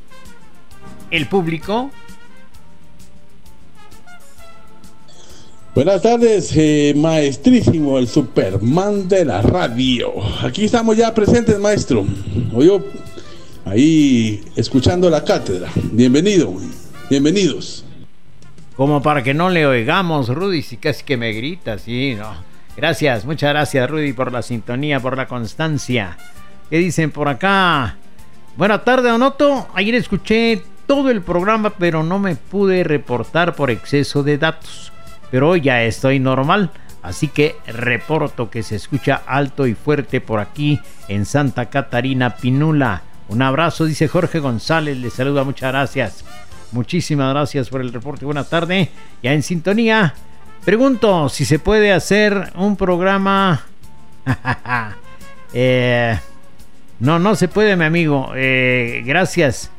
El 1.12 1.28
público 1.28 1.91
Buenas 5.76 6.04
tardes, 6.04 6.54
eh, 6.56 6.94
maestrísimo, 6.96 8.00
el 8.00 8.08
Superman 8.08 9.10
de 9.10 9.26
la 9.26 9.42
radio. 9.42 10.14
Aquí 10.42 10.64
estamos 10.64 10.96
ya 10.96 11.14
presentes, 11.14 11.60
maestro. 11.60 12.06
Oye, 12.54 12.82
ahí 13.66 14.42
escuchando 14.56 15.10
la 15.10 15.26
cátedra. 15.26 15.70
Bienvenido, 15.92 16.54
bienvenidos. 17.10 17.84
Como 18.78 19.02
para 19.02 19.22
que 19.22 19.34
no 19.34 19.50
le 19.50 19.68
oigamos, 19.68 20.30
Rudy, 20.30 20.62
si 20.62 20.78
casi 20.78 21.04
que 21.04 21.18
me 21.18 21.34
grita, 21.34 21.78
sí, 21.78 22.16
no. 22.18 22.32
Gracias, 22.78 23.26
muchas 23.26 23.50
gracias, 23.50 23.90
Rudy, 23.90 24.14
por 24.14 24.32
la 24.32 24.44
sintonía, 24.44 25.02
por 25.02 25.18
la 25.18 25.28
constancia. 25.28 26.18
¿Qué 26.70 26.78
dicen 26.78 27.12
por 27.12 27.28
acá? 27.28 27.98
Buenas 28.56 28.86
tardes, 28.86 29.12
Onoto. 29.12 29.68
Ayer 29.74 29.96
escuché 29.96 30.62
todo 30.88 31.10
el 31.10 31.22
programa, 31.22 31.72
pero 31.72 32.02
no 32.02 32.18
me 32.18 32.38
pude 32.38 32.86
reportar 32.86 33.58
por 33.58 33.72
exceso 33.72 34.24
de 34.24 34.38
datos. 34.38 34.94
Pero 35.32 35.56
ya 35.56 35.84
estoy 35.84 36.20
normal, 36.20 36.72
así 37.02 37.28
que 37.28 37.56
reporto 37.68 38.50
que 38.50 38.64
se 38.64 38.76
escucha 38.76 39.22
alto 39.26 39.68
y 39.68 39.74
fuerte 39.74 40.22
por 40.22 40.40
aquí 40.40 40.80
en 41.08 41.26
Santa 41.26 41.70
Catarina 41.70 42.36
Pinula. 42.38 43.02
Un 43.28 43.42
abrazo, 43.42 43.86
dice 43.86 44.08
Jorge 44.08 44.40
González, 44.40 44.98
le 44.98 45.10
saluda, 45.10 45.44
muchas 45.44 45.72
gracias. 45.72 46.26
Muchísimas 46.72 47.34
gracias 47.34 47.70
por 47.70 47.82
el 47.82 47.94
reporte. 47.94 48.26
Buenas 48.26 48.50
tardes. 48.50 48.90
Ya 49.24 49.34
en 49.34 49.44
sintonía. 49.44 50.14
Pregunto 50.66 51.30
si 51.30 51.46
se 51.46 51.60
puede 51.60 51.92
hacer 51.92 52.52
un 52.56 52.76
programa. 52.76 53.66
Eh, 55.58 56.20
no, 57.00 57.18
no 57.18 57.34
se 57.34 57.48
puede, 57.48 57.78
mi 57.78 57.86
amigo. 57.86 58.34
Eh, 58.36 59.04
gracias. 59.06 59.72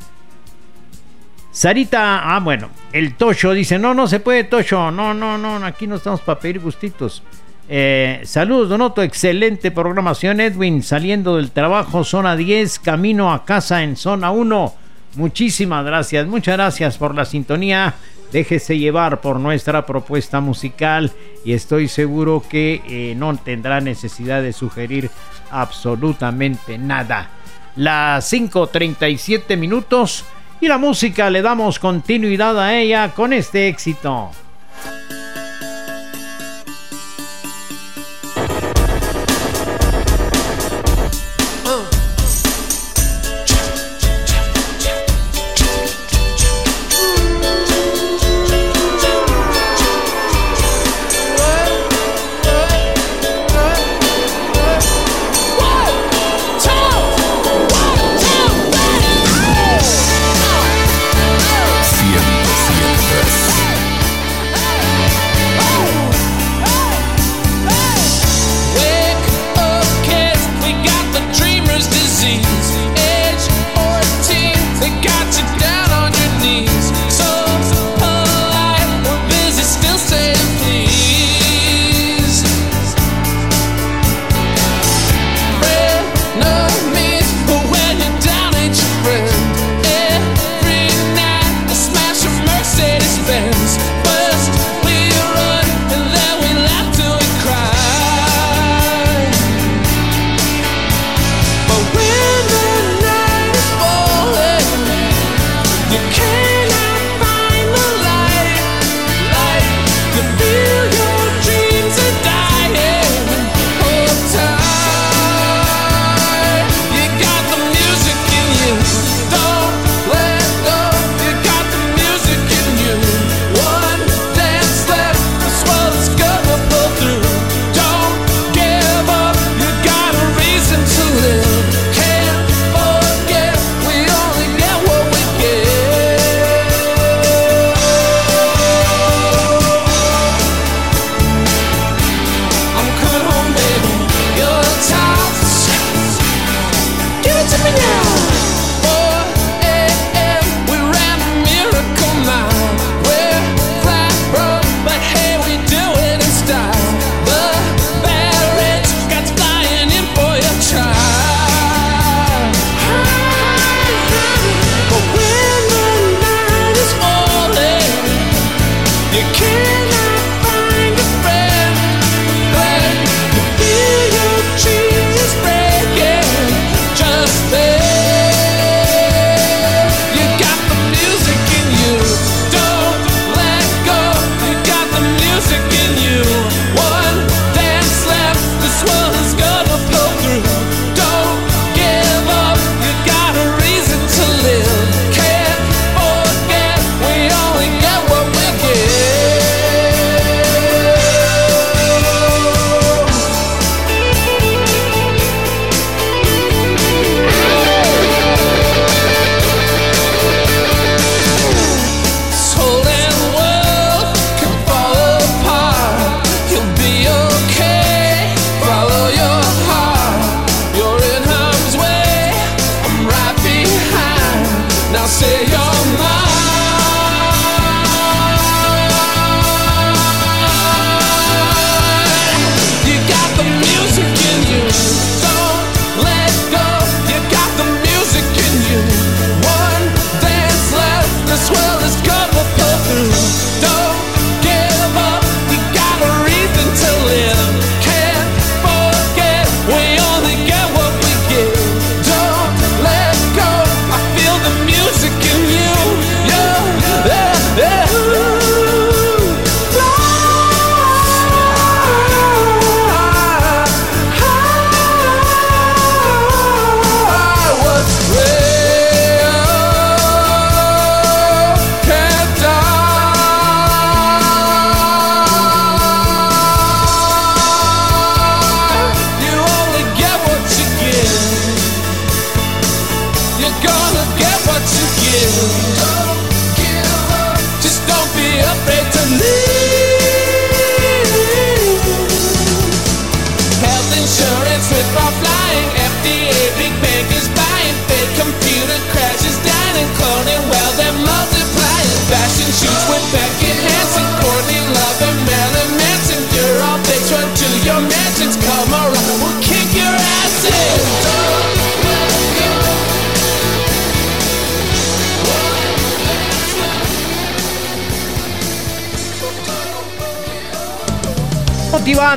Sarita, 1.57 2.37
ah, 2.37 2.41
bueno, 2.41 2.69
el 2.93 3.15
Tocho 3.15 3.53
dice: 3.53 3.79
No, 3.79 3.95
no 3.95 4.07
se 4.07 4.21
puede, 4.21 4.45
Tocho. 4.45 4.91
No, 4.91 5.15
no, 5.15 5.39
no, 5.39 5.65
aquí 5.65 5.87
no 5.87 5.97
estamos 5.97 6.21
para 6.21 6.39
pedir 6.39 6.61
gustitos. 6.61 7.23
Eh, 7.67 8.21
saludos, 8.25 8.69
Donoto. 8.69 9.01
Excelente 9.03 9.71
programación, 9.71 10.43
Edwin. 10.43 10.83
Saliendo 10.83 11.37
del 11.37 11.53
trabajo, 11.53 12.05
zona 12.05 12.37
10, 12.37 12.79
camino 12.81 13.33
a 13.33 13.47
casa 13.47 13.83
en 13.83 13.97
zona 13.97 14.33
1. 14.33 14.75
Muchísimas 15.15 15.83
gracias, 15.83 16.27
muchas 16.27 16.59
gracias 16.59 16.99
por 16.99 17.15
la 17.15 17.25
sintonía. 17.25 17.95
Déjese 18.33 18.77
llevar 18.77 19.23
por 19.23 19.41
nuestra 19.41 19.87
propuesta 19.87 20.43
musical 20.43 21.11
y 21.43 21.55
estoy 21.55 21.89
seguro 21.89 22.45
que 22.47 22.83
eh, 22.87 23.15
no 23.17 23.35
tendrá 23.35 23.81
necesidad 23.81 24.43
de 24.43 24.53
sugerir 24.53 25.09
absolutamente 25.51 26.77
nada. 26.77 27.31
Las 27.77 28.31
5.37 28.31 29.57
minutos 29.57 30.27
y 30.67 30.69
la 30.69 30.79
música 30.79 31.31
le 31.31 31.43
damos 31.43 31.79
continuidad 31.79 32.59
a 32.59 32.77
ella 32.77 33.13
con 33.15 33.33
este 33.33 33.69
éxito. 33.69 34.33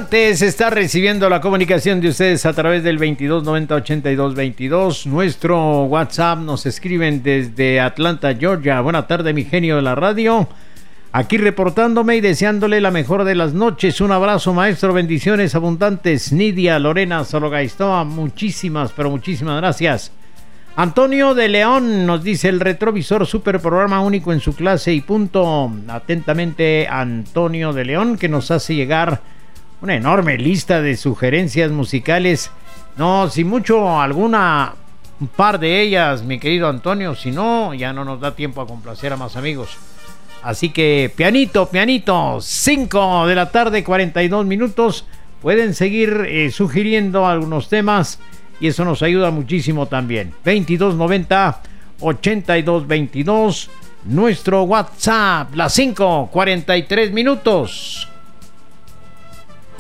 Motivantes 0.10 0.42
está 0.42 0.72
recibiendo 0.72 1.30
la 1.30 1.40
comunicación 1.40 2.02
de 2.02 2.10
ustedes 2.10 2.44
a 2.48 2.54
través 2.54 2.84
del 2.84 2.98
2290 2.98 3.76
82 3.76 4.34
22. 4.34 5.06
Nuestro 5.06 5.84
WhatsApp 5.84 6.40
nos 6.40 6.66
escriben 6.66 7.22
desde 7.22 7.80
Atlanta, 7.80 8.34
Georgia. 8.34 8.82
Buena 8.82 9.06
tarde, 9.06 9.34
mi 9.34 9.44
genio 9.44 9.76
de 9.76 9.84
la 9.84 9.94
radio. 9.94 10.50
Aquí 11.12 11.38
reportándome 11.38 12.16
y 12.16 12.22
deseándole 12.22 12.82
la 12.82 12.90
mejor 12.90 13.24
de 13.24 13.36
las 13.36 13.54
noches. 13.54 14.02
Un 14.02 14.12
abrazo, 14.12 14.52
maestro. 14.52 14.94
Bendiciones 14.94 15.54
abundantes. 15.54 16.34
Nidia, 16.34 16.80
Lorena, 16.80 17.24
Sologaistoa. 17.24 18.04
Muchísimas, 18.04 18.92
pero 18.94 19.12
muchísimas 19.12 19.58
gracias. 19.58 20.12
Antonio 20.76 21.36
de 21.36 21.50
León 21.50 22.08
nos 22.08 22.24
dice 22.24 22.50
el 22.50 22.60
retrovisor 22.60 23.28
super 23.28 23.60
programa 23.60 24.02
único 24.02 24.34
en 24.34 24.40
su 24.40 24.56
clase 24.56 24.92
y 24.92 25.02
punto. 25.02 25.72
Atentamente 25.88 26.88
Antonio 26.90 27.74
de 27.74 27.86
León 27.86 28.18
que 28.18 28.28
nos 28.28 28.50
hace 28.50 28.74
llegar 28.74 29.22
una 29.82 29.96
enorme 29.96 30.38
lista 30.38 30.82
de 30.82 30.98
sugerencias 30.98 31.72
musicales. 31.72 32.52
No, 32.98 33.30
si 33.30 33.44
mucho 33.44 34.00
alguna 34.00 34.74
un 35.20 35.28
par 35.28 35.60
de 35.60 35.82
ellas, 35.82 36.24
mi 36.24 36.40
querido 36.40 36.68
Antonio, 36.68 37.16
si 37.16 37.32
no 37.32 37.74
ya 37.74 37.94
no 37.94 38.06
nos 38.06 38.20
da 38.20 38.36
tiempo 38.36 38.62
a 38.62 38.68
complacer 38.68 39.14
a 39.14 39.18
más 39.18 39.36
amigos. 39.36 39.78
Así 40.42 40.70
que 40.70 41.12
pianito, 41.16 41.70
pianito, 41.70 42.40
5 42.42 43.28
de 43.28 43.36
la 43.36 43.52
tarde, 43.52 43.84
42 43.84 44.46
minutos. 44.46 45.06
Pueden 45.42 45.74
seguir 45.74 46.26
eh, 46.28 46.52
sugiriendo 46.52 47.26
algunos 47.26 47.70
temas 47.70 48.20
y 48.60 48.68
eso 48.68 48.86
nos 48.86 49.02
ayuda 49.02 49.32
muchísimo 49.32 49.86
también. 49.86 50.32
2290 50.44 51.62
8222 52.02 53.70
nuestro 54.06 54.64
WhatsApp, 54.64 55.54
las 55.56 55.74
5 55.74 56.30
43 56.32 57.12
minutos. 57.12 58.09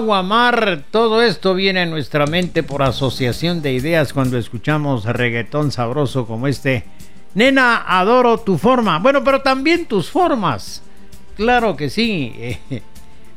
agua, 0.00 0.22
mar, 0.22 0.84
todo 0.90 1.22
esto 1.22 1.52
viene 1.52 1.80
a 1.80 1.86
nuestra 1.86 2.26
mente 2.26 2.62
por 2.62 2.82
asociación 2.82 3.60
de 3.60 3.74
ideas 3.74 4.14
cuando 4.14 4.38
escuchamos 4.38 5.04
reggaetón 5.04 5.70
sabroso 5.72 6.26
como 6.26 6.48
este. 6.48 6.84
Nena, 7.34 7.84
adoro 7.86 8.38
tu 8.38 8.56
forma. 8.56 8.98
Bueno, 8.98 9.22
pero 9.22 9.42
también 9.42 9.84
tus 9.84 10.10
formas. 10.10 10.82
Claro 11.36 11.76
que 11.76 11.90
sí. 11.90 12.32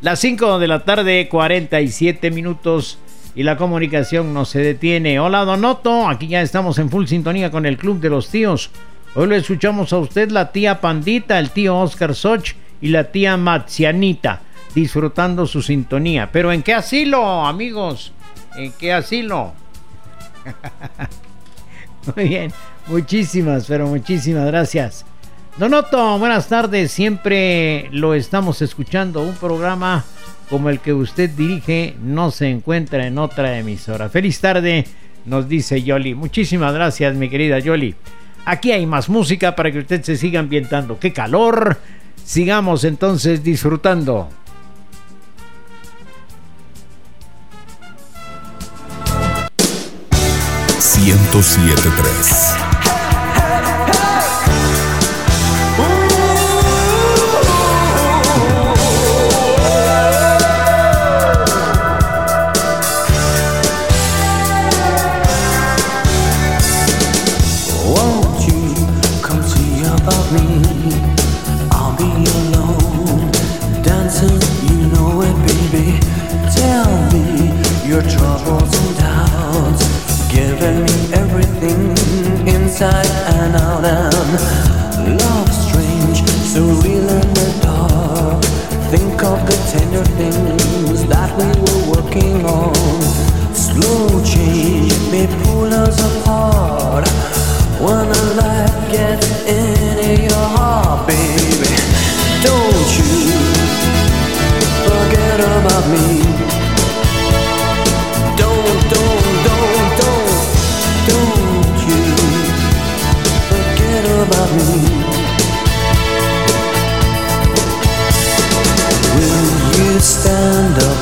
Las 0.01 0.20
5 0.20 0.57
de 0.57 0.68
la 0.68 0.86
tarde, 0.86 1.28
47 1.28 2.32
minutos. 2.32 2.97
Y 3.36 3.43
la 3.43 3.57
comunicación 3.57 4.34
no 4.34 4.45
se 4.45 4.59
detiene. 4.59 5.20
Hola, 5.20 5.43
Donoto. 5.43 6.07
Aquí 6.07 6.28
ya 6.28 6.41
estamos 6.41 6.80
en 6.80 6.89
full 6.89 7.07
sintonía 7.07 7.51
con 7.51 7.66
el 7.66 7.78
Club 7.78 7.99
de 7.99 8.09
los 8.09 8.30
Tíos. 8.30 8.72
Hoy 9.16 9.28
lo 9.28 9.36
escuchamos 9.36 9.91
a 9.91 9.97
usted, 9.97 10.32
la 10.32 10.53
tía 10.53 10.80
Pandita, 10.80 11.39
el 11.39 11.49
tío 11.49 11.78
Oscar 11.78 12.16
Soch 12.16 12.53
y 12.80 12.88
la 12.88 13.11
tía 13.11 13.36
Matsianita, 13.36 14.41
disfrutando 14.74 15.45
su 15.45 15.61
sintonía. 15.61 16.30
Pero 16.32 16.51
¿en 16.51 16.63
qué 16.63 16.74
asilo, 16.74 17.45
amigos? 17.45 18.13
¿En 18.55 18.71
qué 18.74 18.93
asilo? 18.93 19.53
Muy 22.15 22.28
bien, 22.28 22.51
muchísimas, 22.88 23.65
pero 23.65 23.88
muchísimas 23.88 24.45
gracias. 24.47 25.05
Donoto, 25.57 26.19
buenas 26.19 26.49
tardes. 26.49 26.91
Siempre 26.91 27.88
lo 27.91 28.13
estamos 28.13 28.61
escuchando. 28.61 29.21
Un 29.21 29.36
programa 29.36 30.03
como 30.49 30.69
el 30.69 30.80
que 30.80 30.93
usted 30.93 31.30
dirige 31.30 31.95
no 32.01 32.32
se 32.32 32.49
encuentra 32.49 33.07
en 33.07 33.17
otra 33.17 33.57
emisora. 33.57 34.09
Feliz 34.09 34.39
tarde, 34.41 34.86
nos 35.26 35.47
dice 35.47 35.82
Yoli. 35.82 36.13
Muchísimas 36.13 36.74
gracias, 36.74 37.15
mi 37.15 37.30
querida 37.30 37.59
Yoli. 37.59 37.95
Aquí 38.45 38.71
hay 38.71 38.86
más 38.86 39.07
música 39.07 39.55
para 39.55 39.71
que 39.71 39.80
usted 39.80 40.03
se 40.03 40.17
siga 40.17 40.39
ambientando. 40.39 40.99
¡Qué 40.99 41.13
calor! 41.13 41.78
Sigamos 42.26 42.84
entonces 42.84 43.43
disfrutando. 43.43 44.30
1073. 51.04 52.72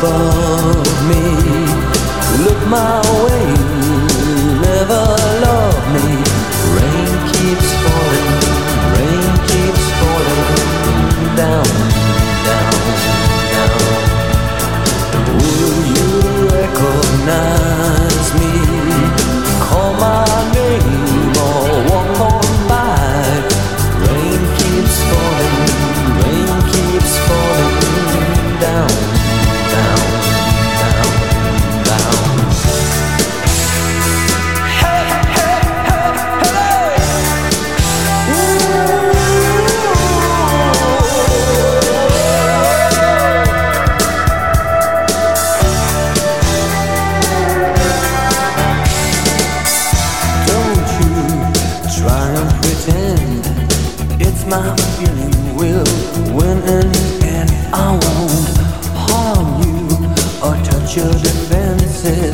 Above 0.01 1.07
me? 1.07 1.21
Look 2.43 2.59
my 2.67 3.00
children 60.93 61.37
fences. 61.47 62.30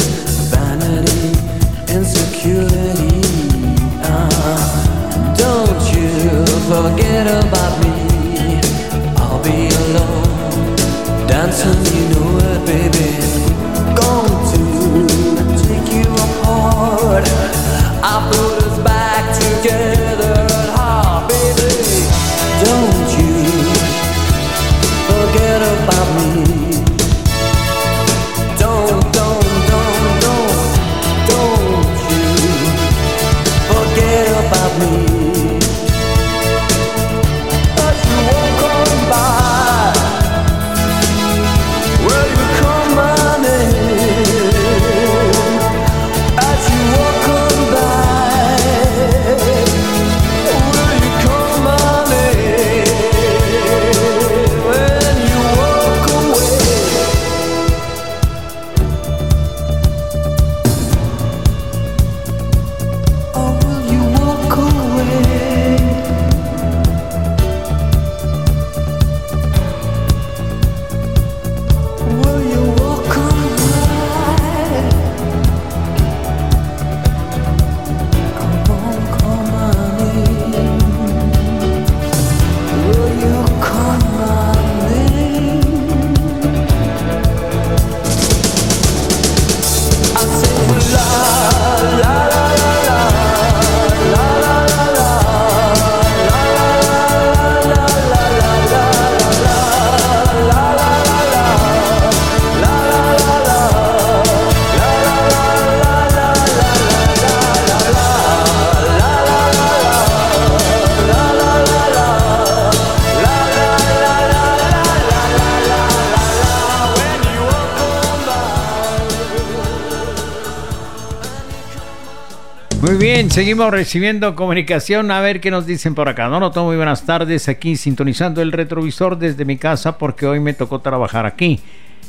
Seguimos 123.38 123.70
recibiendo 123.70 124.34
comunicación. 124.34 125.12
A 125.12 125.22
ver 125.22 125.40
qué 125.40 125.52
nos 125.52 125.68
dicen 125.68 125.94
por 125.94 126.10
acá. 126.10 126.28
No, 126.28 126.40
no, 126.40 126.50
todo 126.50 126.66
muy 126.66 126.76
buenas 126.76 127.06
tardes. 127.06 127.48
Aquí 127.48 127.76
sintonizando 127.76 128.42
el 128.42 128.52
retrovisor 128.52 129.16
desde 129.16 129.46
mi 129.46 129.58
casa 129.58 130.00
porque 130.00 130.26
hoy 130.26 130.40
me 130.40 130.56
tocó 130.56 130.80
trabajar 130.80 131.28
aquí. 131.28 131.60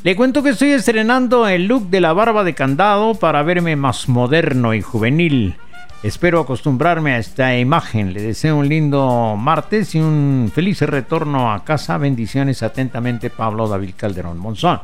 Le 0.05 0.17
cuento 0.17 0.43
que 0.43 0.49
estoy 0.49 0.71
estrenando 0.71 1.47
el 1.47 1.67
look 1.67 1.91
de 1.91 2.01
la 2.01 2.15
barba 2.15 2.45
de 2.45 2.55
candado 2.55 3.15
para 3.15 3.43
verme 3.43 3.77
más 3.77 4.09
moderno 4.09 4.73
y 4.73 4.81
juvenil. 4.81 5.57
Espero 6.03 6.41
acostumbrarme 6.41 7.13
a 7.13 7.19
esta 7.19 7.59
imagen. 7.59 8.15
Le 8.15 8.23
deseo 8.23 8.57
un 8.57 8.67
lindo 8.67 9.37
martes 9.37 9.95
y 9.95 9.99
un 9.99 10.51
feliz 10.55 10.81
retorno 10.81 11.53
a 11.53 11.63
casa. 11.63 11.99
Bendiciones 11.99 12.63
atentamente, 12.63 13.29
Pablo 13.29 13.69
David 13.69 13.93
Calderón 13.99 14.39
Monzón. 14.39 14.81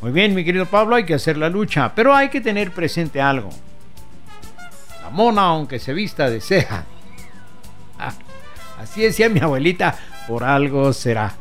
Muy 0.00 0.10
bien, 0.10 0.34
mi 0.34 0.44
querido 0.44 0.66
Pablo, 0.66 0.96
hay 0.96 1.04
que 1.04 1.14
hacer 1.14 1.36
la 1.36 1.48
lucha, 1.48 1.92
pero 1.94 2.12
hay 2.16 2.30
que 2.30 2.40
tener 2.40 2.72
presente 2.72 3.20
algo. 3.20 3.50
Mona, 5.12 5.42
aunque 5.42 5.78
se 5.78 5.92
vista 5.92 6.28
de 6.28 6.40
ceja. 6.40 6.84
Ah, 7.98 8.12
así 8.80 9.02
decía 9.02 9.28
mi 9.28 9.40
abuelita, 9.40 9.94
por 10.26 10.42
algo 10.42 10.92
será. 10.92 11.34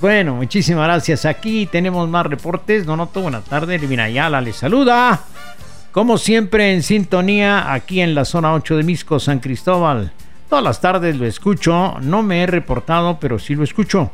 Bueno, 0.00 0.34
muchísimas 0.34 0.84
gracias. 0.86 1.24
Aquí 1.26 1.66
tenemos 1.66 2.08
más 2.08 2.26
reportes. 2.26 2.86
Donoto, 2.86 3.20
buenas 3.20 3.44
tardes. 3.44 3.80
Elvina 3.80 4.04
Ayala 4.04 4.40
les 4.40 4.56
saluda. 4.56 5.20
Como 5.92 6.18
siempre, 6.18 6.72
en 6.72 6.82
sintonía, 6.82 7.72
aquí 7.72 8.00
en 8.00 8.14
la 8.14 8.24
zona 8.24 8.54
8 8.54 8.78
de 8.78 8.82
Misco, 8.82 9.20
San 9.20 9.38
Cristóbal. 9.38 10.10
Todas 10.48 10.64
las 10.64 10.80
tardes 10.80 11.16
lo 11.16 11.26
escucho. 11.26 11.96
No 12.00 12.22
me 12.22 12.42
he 12.42 12.46
reportado, 12.46 13.18
pero 13.20 13.38
sí 13.38 13.54
lo 13.54 13.62
escucho. 13.62 14.10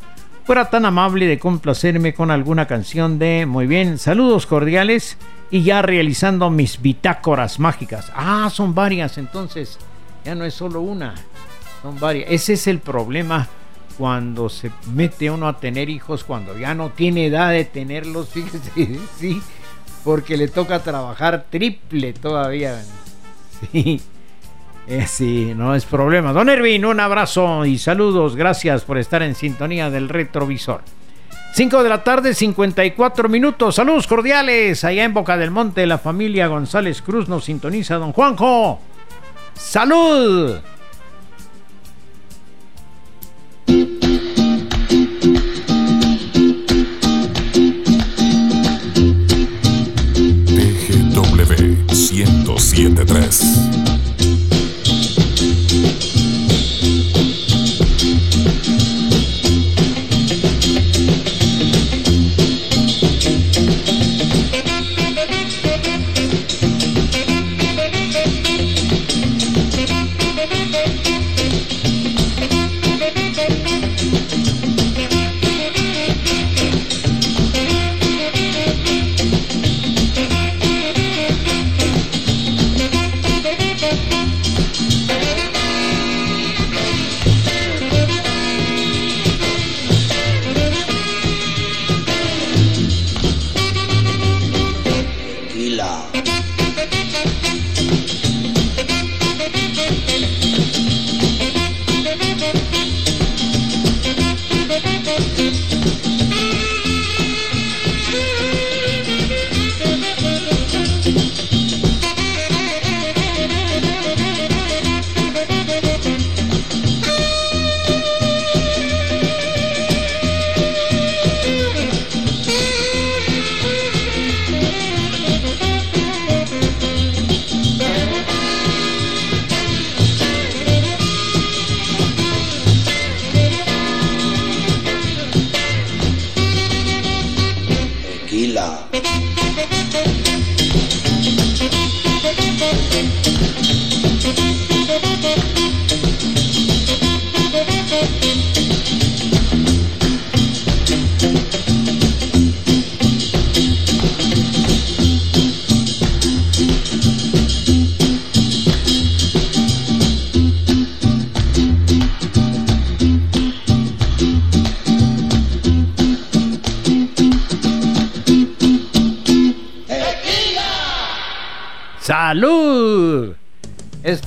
Fuera 0.48 0.70
tan 0.70 0.86
amable 0.86 1.26
de 1.26 1.38
complacerme 1.38 2.14
con 2.14 2.30
alguna 2.30 2.66
canción 2.66 3.18
de. 3.18 3.44
Muy 3.44 3.66
bien, 3.66 3.98
saludos 3.98 4.46
cordiales. 4.46 5.18
Y 5.50 5.62
ya 5.62 5.82
realizando 5.82 6.48
mis 6.48 6.80
bitácoras 6.80 7.58
mágicas. 7.58 8.10
Ah, 8.16 8.48
son 8.50 8.74
varias, 8.74 9.18
entonces. 9.18 9.78
Ya 10.24 10.34
no 10.34 10.46
es 10.46 10.54
solo 10.54 10.80
una. 10.80 11.14
Son 11.82 12.00
varias. 12.00 12.30
Ese 12.30 12.54
es 12.54 12.66
el 12.66 12.78
problema 12.78 13.46
cuando 13.98 14.48
se 14.48 14.70
mete 14.94 15.30
uno 15.30 15.48
a 15.48 15.60
tener 15.60 15.90
hijos, 15.90 16.24
cuando 16.24 16.56
ya 16.56 16.74
no 16.74 16.92
tiene 16.92 17.26
edad 17.26 17.50
de 17.50 17.66
tenerlos, 17.66 18.28
fíjese, 18.32 19.00
sí, 19.18 19.42
porque 20.02 20.38
le 20.38 20.48
toca 20.48 20.82
trabajar 20.82 21.44
triple 21.50 22.14
todavía. 22.14 22.82
Sí, 23.72 24.00
eh, 24.88 25.06
sí, 25.06 25.52
no 25.54 25.74
es 25.74 25.84
problema. 25.84 26.32
Don 26.32 26.48
Ervin, 26.48 26.86
un 26.86 26.98
abrazo 26.98 27.66
y 27.66 27.76
saludos, 27.76 28.36
gracias 28.36 28.84
por 28.84 28.96
estar 28.96 29.22
en 29.22 29.34
sintonía 29.34 29.90
del 29.90 30.08
retrovisor. 30.08 30.80
5 31.52 31.82
de 31.82 31.88
la 31.88 32.04
tarde, 32.04 32.34
54 32.34 33.28
minutos. 33.28 33.74
Saludos 33.74 34.06
cordiales. 34.06 34.84
Allá 34.84 35.04
en 35.04 35.12
Boca 35.12 35.36
del 35.36 35.50
Monte, 35.50 35.86
la 35.86 35.98
familia 35.98 36.46
González 36.46 37.02
Cruz 37.02 37.28
nos 37.28 37.44
sintoniza, 37.44 37.96
don 37.96 38.12
Juanjo. 38.12 38.80
¡Salud! 39.54 40.58
TGW 50.46 51.76
1073. 51.90 53.97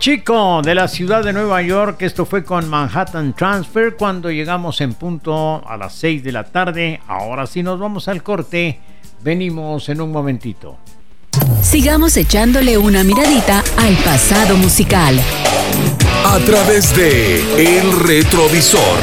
chico 0.00 0.62
de 0.62 0.74
la 0.74 0.88
ciudad 0.88 1.22
de 1.22 1.34
Nueva 1.34 1.60
York, 1.60 2.00
esto 2.00 2.24
fue 2.24 2.42
con 2.42 2.66
Manhattan 2.70 3.34
Transfer 3.34 3.96
cuando 3.96 4.30
llegamos 4.30 4.80
en 4.80 4.94
punto 4.94 5.62
a 5.68 5.76
las 5.76 5.94
6 5.96 6.24
de 6.24 6.32
la 6.32 6.44
tarde. 6.44 7.00
Ahora 7.06 7.46
sí 7.46 7.62
nos 7.62 7.78
vamos 7.78 8.08
al 8.08 8.22
corte, 8.22 8.80
venimos 9.22 9.90
en 9.90 10.00
un 10.00 10.10
momentito. 10.10 10.78
Sigamos 11.60 12.16
echándole 12.16 12.78
una 12.78 13.04
miradita 13.04 13.62
al 13.76 13.94
pasado 13.96 14.56
musical. 14.56 15.20
A 16.24 16.38
través 16.46 16.96
de 16.96 17.78
El 17.78 18.00
Retrovisor. 18.00 18.98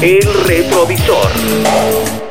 El 0.00 0.44
Retrovisor. 0.46 2.21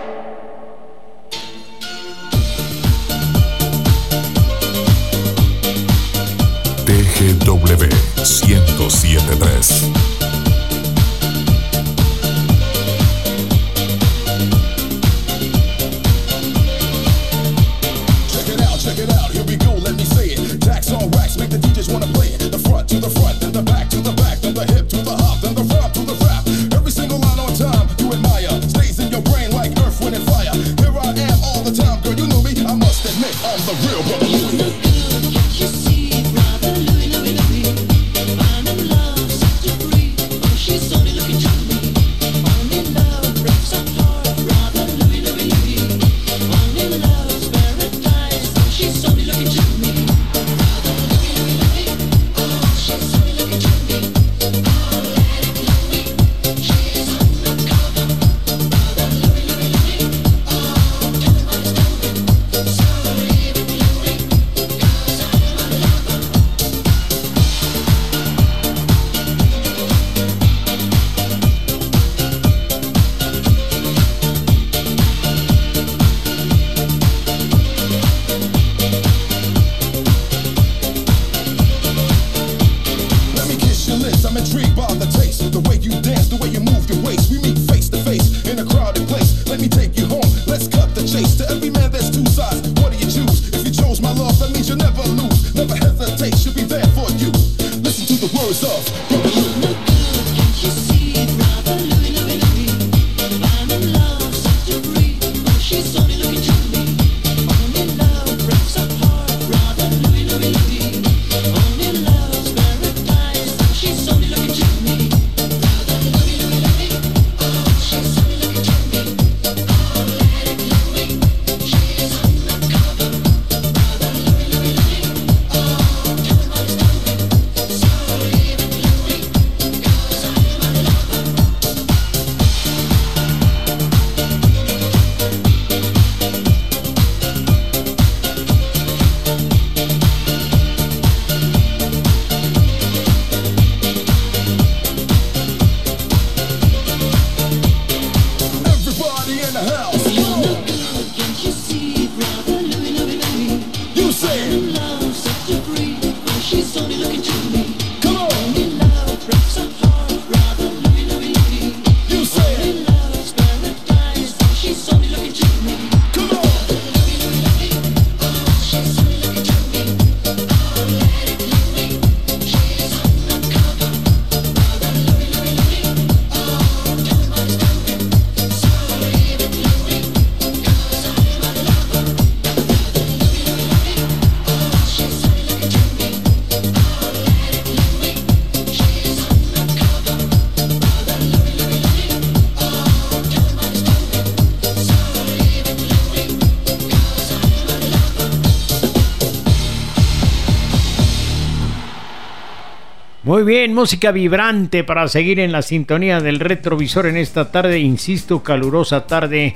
Muy 203.42 203.54
bien, 203.54 203.74
música 203.74 204.12
vibrante 204.12 204.84
para 204.84 205.08
seguir 205.08 205.40
en 205.40 205.52
la 205.52 205.64
sintonía 205.64 206.20
del 206.20 206.40
retrovisor 206.40 207.08
en 207.08 207.18
esta 207.18 207.52
tarde, 207.52 207.80
insisto, 207.80 208.44
calurosa 208.44 209.08
tarde 209.08 209.56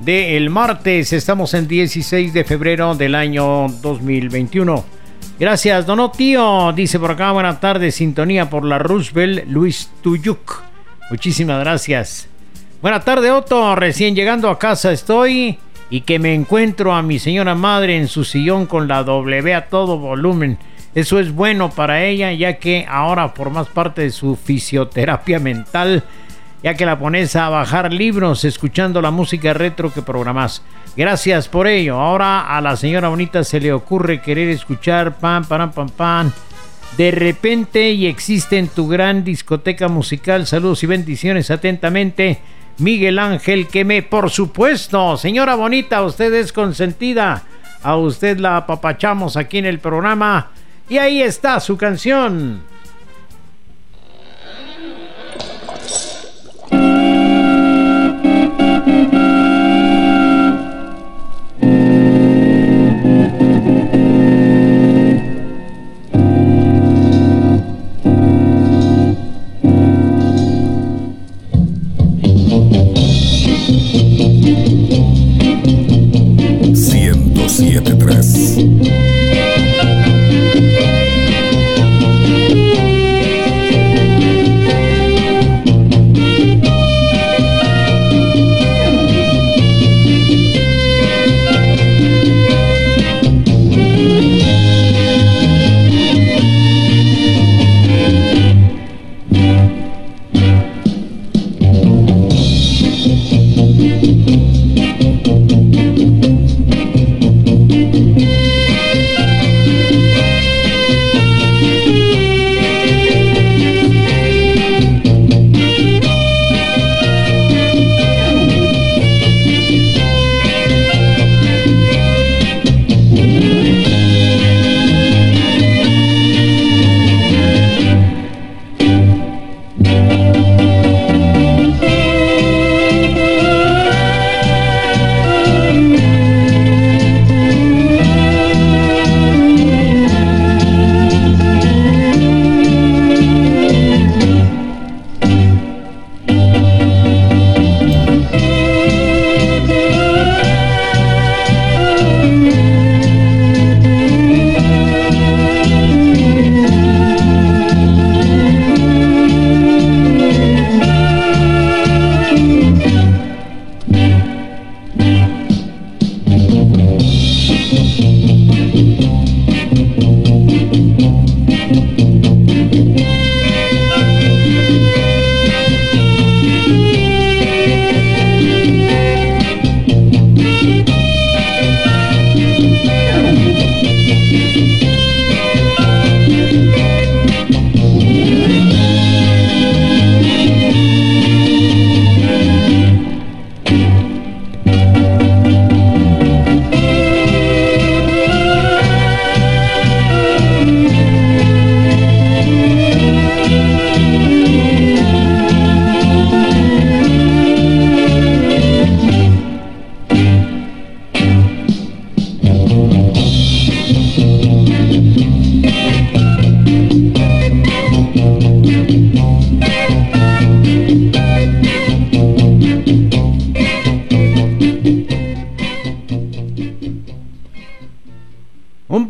del 0.00 0.48
martes. 0.48 1.12
Estamos 1.12 1.52
en 1.52 1.68
16 1.68 2.32
de 2.32 2.42
febrero 2.44 2.94
del 2.94 3.14
año 3.14 3.68
2021. 3.82 4.82
Gracias, 5.38 5.84
Donotío. 5.84 6.72
Dice 6.72 6.98
por 6.98 7.10
acá, 7.10 7.32
buenas 7.32 7.60
tardes, 7.60 7.96
sintonía 7.96 8.48
por 8.48 8.64
la 8.64 8.78
Roosevelt, 8.78 9.44
Luis 9.46 9.90
Tuyuk. 10.00 10.62
Muchísimas 11.10 11.60
gracias. 11.60 12.30
Buenas 12.80 13.04
tardes, 13.04 13.30
Otto. 13.30 13.76
Recién 13.76 14.16
llegando 14.16 14.48
a 14.48 14.58
casa 14.58 14.90
estoy 14.90 15.58
y 15.90 16.00
que 16.00 16.18
me 16.18 16.32
encuentro 16.32 16.94
a 16.94 17.02
mi 17.02 17.18
señora 17.18 17.54
madre 17.54 17.98
en 17.98 18.08
su 18.08 18.24
sillón 18.24 18.64
con 18.64 18.88
la 18.88 19.04
W 19.04 19.54
a 19.54 19.66
todo 19.66 19.98
volumen. 19.98 20.56
Eso 20.94 21.18
es 21.18 21.32
bueno 21.32 21.70
para 21.70 22.04
ella 22.04 22.32
ya 22.32 22.58
que 22.58 22.86
ahora 22.88 23.30
formas 23.30 23.68
parte 23.68 24.02
de 24.02 24.10
su 24.10 24.36
fisioterapia 24.36 25.38
mental 25.38 26.04
ya 26.62 26.74
que 26.74 26.86
la 26.86 26.98
pones 26.98 27.34
a 27.34 27.48
bajar 27.48 27.92
libros 27.92 28.44
escuchando 28.44 29.02
la 29.02 29.10
música 29.10 29.52
retro 29.52 29.92
que 29.92 30.02
programás. 30.02 30.62
Gracias 30.96 31.48
por 31.48 31.66
ello. 31.66 31.98
Ahora 31.98 32.56
a 32.56 32.60
la 32.60 32.76
señora 32.76 33.08
bonita 33.08 33.42
se 33.42 33.60
le 33.60 33.72
ocurre 33.72 34.20
querer 34.20 34.48
escuchar 34.48 35.16
pam, 35.16 35.44
pam, 35.44 35.72
pam, 35.72 35.88
pam. 35.88 36.32
De 36.96 37.10
repente 37.10 37.90
y 37.90 38.06
existe 38.06 38.58
en 38.58 38.68
tu 38.68 38.86
gran 38.86 39.24
discoteca 39.24 39.88
musical. 39.88 40.46
Saludos 40.46 40.82
y 40.82 40.86
bendiciones 40.86 41.50
atentamente. 41.50 42.40
Miguel 42.78 43.18
Ángel 43.18 43.66
que 43.66 43.84
me, 43.84 44.02
por 44.02 44.30
supuesto, 44.30 45.16
señora 45.16 45.56
bonita, 45.56 46.02
usted 46.02 46.32
es 46.34 46.52
consentida. 46.52 47.42
A 47.82 47.96
usted 47.96 48.38
la 48.38 48.58
apapachamos 48.58 49.36
aquí 49.36 49.58
en 49.58 49.66
el 49.66 49.80
programa. 49.80 50.52
Y 50.88 50.98
ahí 50.98 51.22
está 51.22 51.58
su 51.60 51.76
canción. 51.76 52.62
Ciento 76.74 77.48
siete 77.48 77.94
tres. 77.94 79.11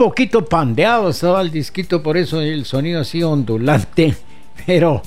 Poquito 0.03 0.45
pandeado 0.45 1.11
estaba 1.11 1.41
el 1.41 1.53
disquito, 1.53 2.03
por 2.03 2.17
eso 2.17 2.41
el 2.41 2.65
sonido 2.65 3.03
así 3.03 3.23
ondulante. 3.23 4.17
Pero, 4.67 5.03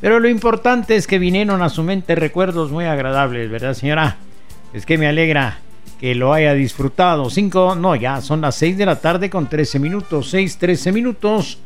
pero 0.00 0.20
lo 0.20 0.28
importante 0.28 0.96
es 0.96 1.06
que 1.06 1.18
vinieron 1.18 1.60
a 1.60 1.68
su 1.68 1.82
mente 1.82 2.14
recuerdos 2.14 2.70
muy 2.70 2.86
agradables, 2.86 3.50
¿verdad, 3.50 3.74
señora? 3.74 4.16
Es 4.72 4.86
que 4.86 4.96
me 4.96 5.06
alegra 5.06 5.58
que 6.00 6.14
lo 6.14 6.32
haya 6.32 6.54
disfrutado. 6.54 7.28
Cinco, 7.28 7.74
no, 7.74 7.96
ya 7.96 8.22
son 8.22 8.40
las 8.40 8.54
6 8.54 8.78
de 8.78 8.86
la 8.86 9.00
tarde 9.00 9.28
con 9.28 9.48
13 9.48 9.78
minutos, 9.78 10.30
6, 10.30 10.56
13 10.56 10.92
minutos. 10.92 11.58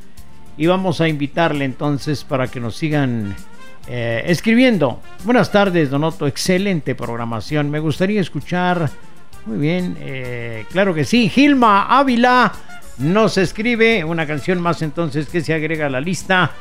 Y 0.56 0.66
vamos 0.66 1.00
a 1.00 1.08
invitarle 1.08 1.64
entonces 1.64 2.24
para 2.24 2.48
que 2.48 2.58
nos 2.58 2.74
sigan 2.74 3.36
eh, 3.86 4.24
escribiendo. 4.26 5.00
Buenas 5.24 5.52
tardes, 5.52 5.90
Donoto. 5.90 6.26
Excelente 6.26 6.96
programación. 6.96 7.70
Me 7.70 7.78
gustaría 7.78 8.20
escuchar. 8.20 8.90
Muy 9.48 9.56
bien, 9.56 9.96
eh, 9.98 10.66
claro 10.70 10.92
que 10.92 11.06
sí. 11.06 11.30
Gilma 11.30 11.86
Ávila 11.98 12.52
nos 12.98 13.38
escribe 13.38 14.04
una 14.04 14.26
canción 14.26 14.60
más 14.60 14.82
entonces 14.82 15.26
que 15.26 15.40
se 15.40 15.54
agrega 15.54 15.86
a 15.86 15.88
la 15.88 16.02
lista. 16.02 16.52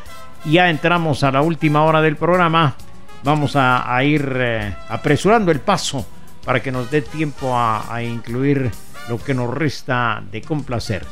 Ya 0.46 0.70
entramos 0.70 1.22
a 1.24 1.32
la 1.34 1.42
última 1.42 1.84
hora 1.84 2.02
del 2.02 2.16
programa. 2.16 2.78
Vamos 3.26 3.58
a, 3.58 4.02
ir 4.06 4.32
eh, 4.38 4.74
apresurando 4.88 5.52
el 5.52 5.60
paso 5.60 6.08
para 6.46 6.62
que 6.62 6.72
nos 6.72 6.90
dé 6.90 7.02
tiempo 7.02 7.54
a, 7.54 7.94
a 7.94 8.02
incluir 8.02 8.72
lo 9.10 9.18
que 9.18 9.34
nos 9.34 9.54
resta 9.54 10.24
de 10.32 10.42
complacer. 10.42 11.06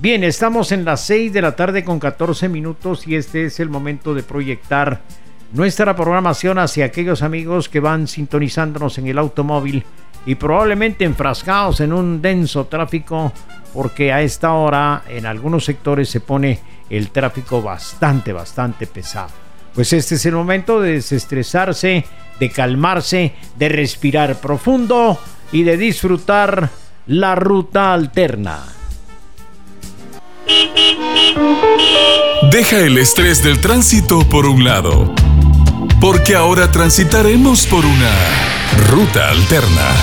Bien, 0.00 0.24
estamos 0.24 0.72
en 0.72 0.84
las 0.84 1.02
6 1.02 1.32
de 1.32 1.42
la 1.42 1.54
tarde 1.54 1.84
con 1.84 2.00
14 2.00 2.48
minutos 2.48 3.06
y 3.06 3.14
este 3.14 3.44
es 3.44 3.60
el 3.60 3.68
momento 3.68 4.14
de 4.14 4.24
proyectar 4.24 5.00
nuestra 5.52 5.94
programación 5.94 6.58
hacia 6.58 6.86
aquellos 6.86 7.22
amigos 7.22 7.68
que 7.68 7.78
van 7.78 8.08
sintonizándonos 8.08 8.98
en 8.98 9.06
el 9.06 9.18
automóvil 9.18 9.84
y 10.26 10.34
probablemente 10.34 11.04
enfrascados 11.04 11.80
en 11.80 11.92
un 11.92 12.20
denso 12.20 12.66
tráfico 12.66 13.32
porque 13.72 14.12
a 14.12 14.22
esta 14.22 14.52
hora 14.52 15.02
en 15.08 15.26
algunos 15.26 15.64
sectores 15.64 16.08
se 16.08 16.20
pone 16.20 16.60
el 16.90 17.10
tráfico 17.10 17.62
bastante, 17.62 18.32
bastante 18.32 18.86
pesado. 18.86 19.30
Pues 19.74 19.92
este 19.92 20.16
es 20.16 20.26
el 20.26 20.34
momento 20.34 20.80
de 20.80 20.92
desestresarse, 20.94 22.04
de 22.40 22.50
calmarse, 22.50 23.34
de 23.56 23.68
respirar 23.68 24.40
profundo 24.40 25.18
y 25.52 25.62
de 25.62 25.76
disfrutar 25.76 26.70
la 27.06 27.34
ruta 27.34 27.92
alterna. 27.92 28.64
Deja 32.50 32.78
el 32.78 32.98
estrés 32.98 33.42
del 33.42 33.60
tránsito 33.60 34.26
por 34.28 34.46
un 34.46 34.64
lado, 34.64 35.14
porque 36.00 36.34
ahora 36.34 36.70
transitaremos 36.72 37.66
por 37.66 37.84
una 37.84 38.10
ruta 38.86 39.28
alterna. 39.28 39.94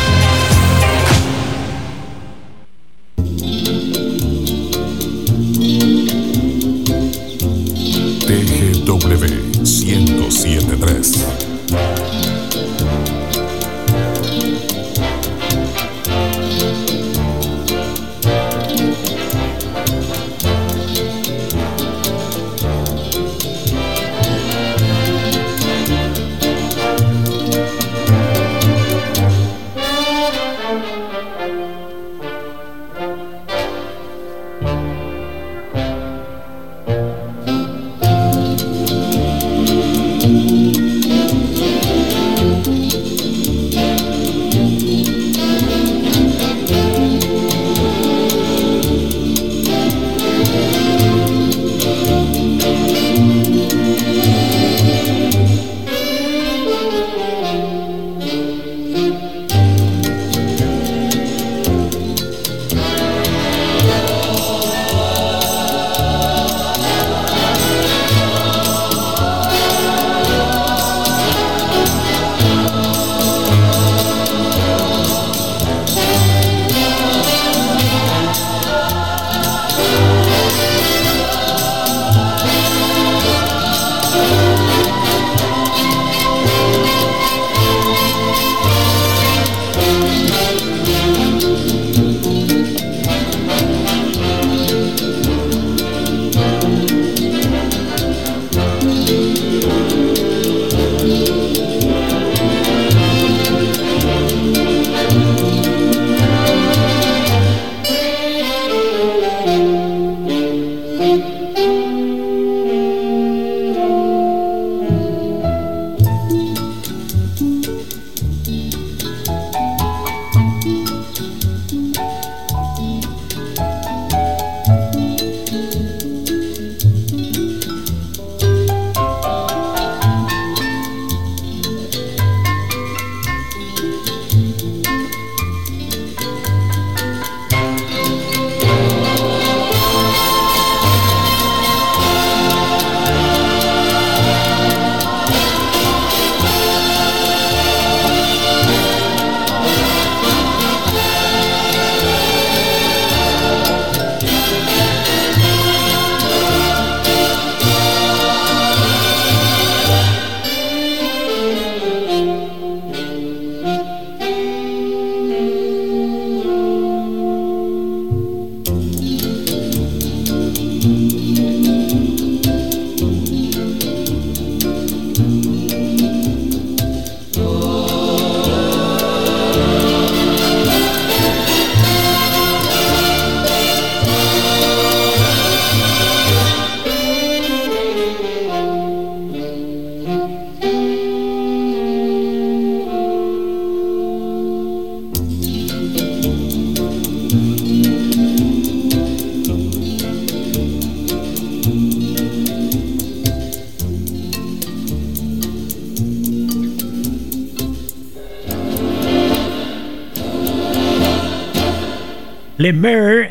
TGW 8.28 9.64
1073. 9.64 12.15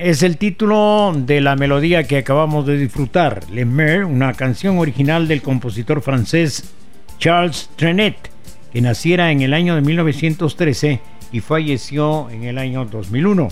Es 0.04 0.22
el 0.22 0.36
título 0.36 1.14
de 1.16 1.40
la 1.40 1.56
melodía 1.56 2.04
que 2.04 2.18
acabamos 2.18 2.66
de 2.66 2.76
disfrutar. 2.76 3.40
Le 3.50 3.64
Mer, 3.64 4.04
una 4.04 4.34
canción 4.34 4.76
original 4.76 5.26
del 5.26 5.40
compositor 5.40 6.02
francés 6.02 6.74
Charles 7.18 7.70
Trenet, 7.76 8.30
que 8.70 8.82
naciera 8.82 9.32
en 9.32 9.40
el 9.40 9.54
año 9.54 9.74
de 9.74 9.80
1913 9.80 11.00
y 11.32 11.40
falleció 11.40 12.28
en 12.28 12.44
el 12.44 12.58
año 12.58 12.84
2001. 12.84 13.48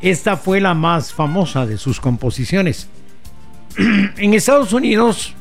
Esta 0.00 0.38
fue 0.38 0.58
la 0.58 0.72
más 0.72 1.12
famosa 1.12 1.66
de 1.66 1.76
sus 1.76 2.00
composiciones. 2.00 2.88
en 4.16 4.32
Estados 4.32 4.72
Unidos, 4.72 5.34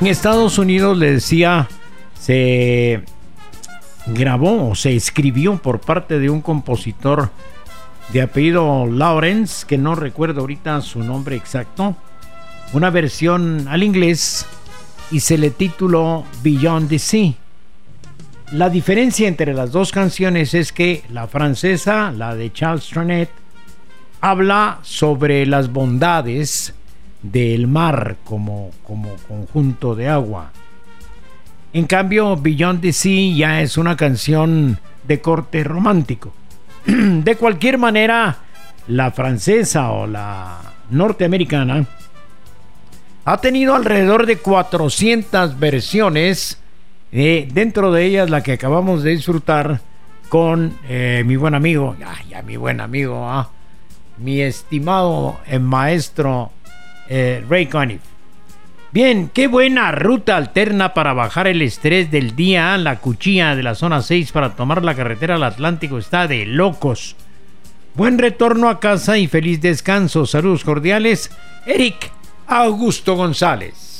en 0.00 0.06
Estados 0.06 0.56
Unidos 0.56 0.96
le 0.96 1.12
decía 1.12 1.68
se 2.22 3.02
grabó 4.06 4.70
o 4.70 4.74
se 4.76 4.94
escribió 4.94 5.56
por 5.56 5.80
parte 5.80 6.20
de 6.20 6.30
un 6.30 6.40
compositor 6.40 7.30
de 8.12 8.22
apellido 8.22 8.86
Lawrence, 8.86 9.66
que 9.66 9.76
no 9.76 9.96
recuerdo 9.96 10.42
ahorita 10.42 10.80
su 10.82 11.02
nombre 11.02 11.34
exacto, 11.34 11.96
una 12.72 12.90
versión 12.90 13.66
al 13.68 13.82
inglés 13.82 14.46
y 15.10 15.18
se 15.18 15.36
le 15.36 15.50
tituló 15.50 16.24
Beyond 16.44 16.88
the 16.88 16.98
Sea. 17.00 17.32
La 18.52 18.70
diferencia 18.70 19.26
entre 19.26 19.52
las 19.52 19.72
dos 19.72 19.90
canciones 19.90 20.54
es 20.54 20.72
que 20.72 21.02
la 21.10 21.26
francesa, 21.26 22.12
la 22.12 22.36
de 22.36 22.52
Charles 22.52 22.86
Trenet, 22.88 23.30
habla 24.20 24.78
sobre 24.82 25.44
las 25.44 25.72
bondades 25.72 26.72
del 27.22 27.66
mar 27.66 28.16
como, 28.22 28.70
como 28.84 29.08
conjunto 29.26 29.96
de 29.96 30.08
agua. 30.08 30.52
En 31.72 31.86
cambio, 31.86 32.36
Beyond 32.36 32.82
the 32.82 32.92
Sea 32.92 33.34
ya 33.34 33.62
es 33.62 33.76
una 33.78 33.96
canción 33.96 34.78
de 35.04 35.20
corte 35.20 35.64
romántico. 35.64 36.32
de 36.86 37.36
cualquier 37.36 37.78
manera, 37.78 38.38
la 38.88 39.10
francesa 39.10 39.90
o 39.90 40.06
la 40.06 40.60
norteamericana 40.90 41.86
ha 43.24 43.40
tenido 43.40 43.74
alrededor 43.74 44.26
de 44.26 44.36
400 44.36 45.58
versiones, 45.58 46.58
eh, 47.12 47.48
dentro 47.52 47.92
de 47.92 48.04
ellas 48.04 48.30
la 48.30 48.42
que 48.42 48.52
acabamos 48.52 49.02
de 49.02 49.10
disfrutar 49.10 49.80
con 50.28 50.76
eh, 50.88 51.22
mi 51.26 51.36
buen 51.36 51.54
amigo, 51.54 51.94
mi 52.44 52.56
buen 52.56 52.80
amigo, 52.80 53.28
ah, 53.28 53.50
mi 54.18 54.40
estimado 54.40 55.38
eh, 55.46 55.58
maestro 55.58 56.50
eh, 57.08 57.44
Ray 57.48 57.66
Conniff. 57.66 58.00
Bien, 58.92 59.30
qué 59.32 59.46
buena 59.46 59.90
ruta 59.90 60.36
alterna 60.36 60.92
para 60.92 61.14
bajar 61.14 61.46
el 61.46 61.62
estrés 61.62 62.10
del 62.10 62.36
día. 62.36 62.76
La 62.76 62.96
cuchilla 62.96 63.56
de 63.56 63.62
la 63.62 63.74
zona 63.74 64.02
6 64.02 64.32
para 64.32 64.54
tomar 64.54 64.84
la 64.84 64.94
carretera 64.94 65.36
al 65.36 65.44
Atlántico 65.44 65.96
está 65.96 66.28
de 66.28 66.44
locos. 66.44 67.16
Buen 67.94 68.18
retorno 68.18 68.68
a 68.68 68.80
casa 68.80 69.16
y 69.16 69.28
feliz 69.28 69.62
descanso. 69.62 70.26
Saludos 70.26 70.62
cordiales. 70.62 71.30
Eric 71.64 72.12
Augusto 72.46 73.16
González. 73.16 73.91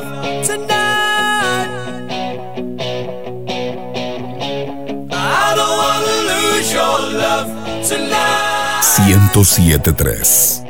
Love 0.00 0.46
tonight. 0.46 1.70
I 5.12 5.54
don't 5.58 5.76
wanna 5.82 6.16
lose 6.30 6.72
your 6.72 6.98
love 7.22 7.50
tonight. 7.86 8.82
1073. 8.82 10.63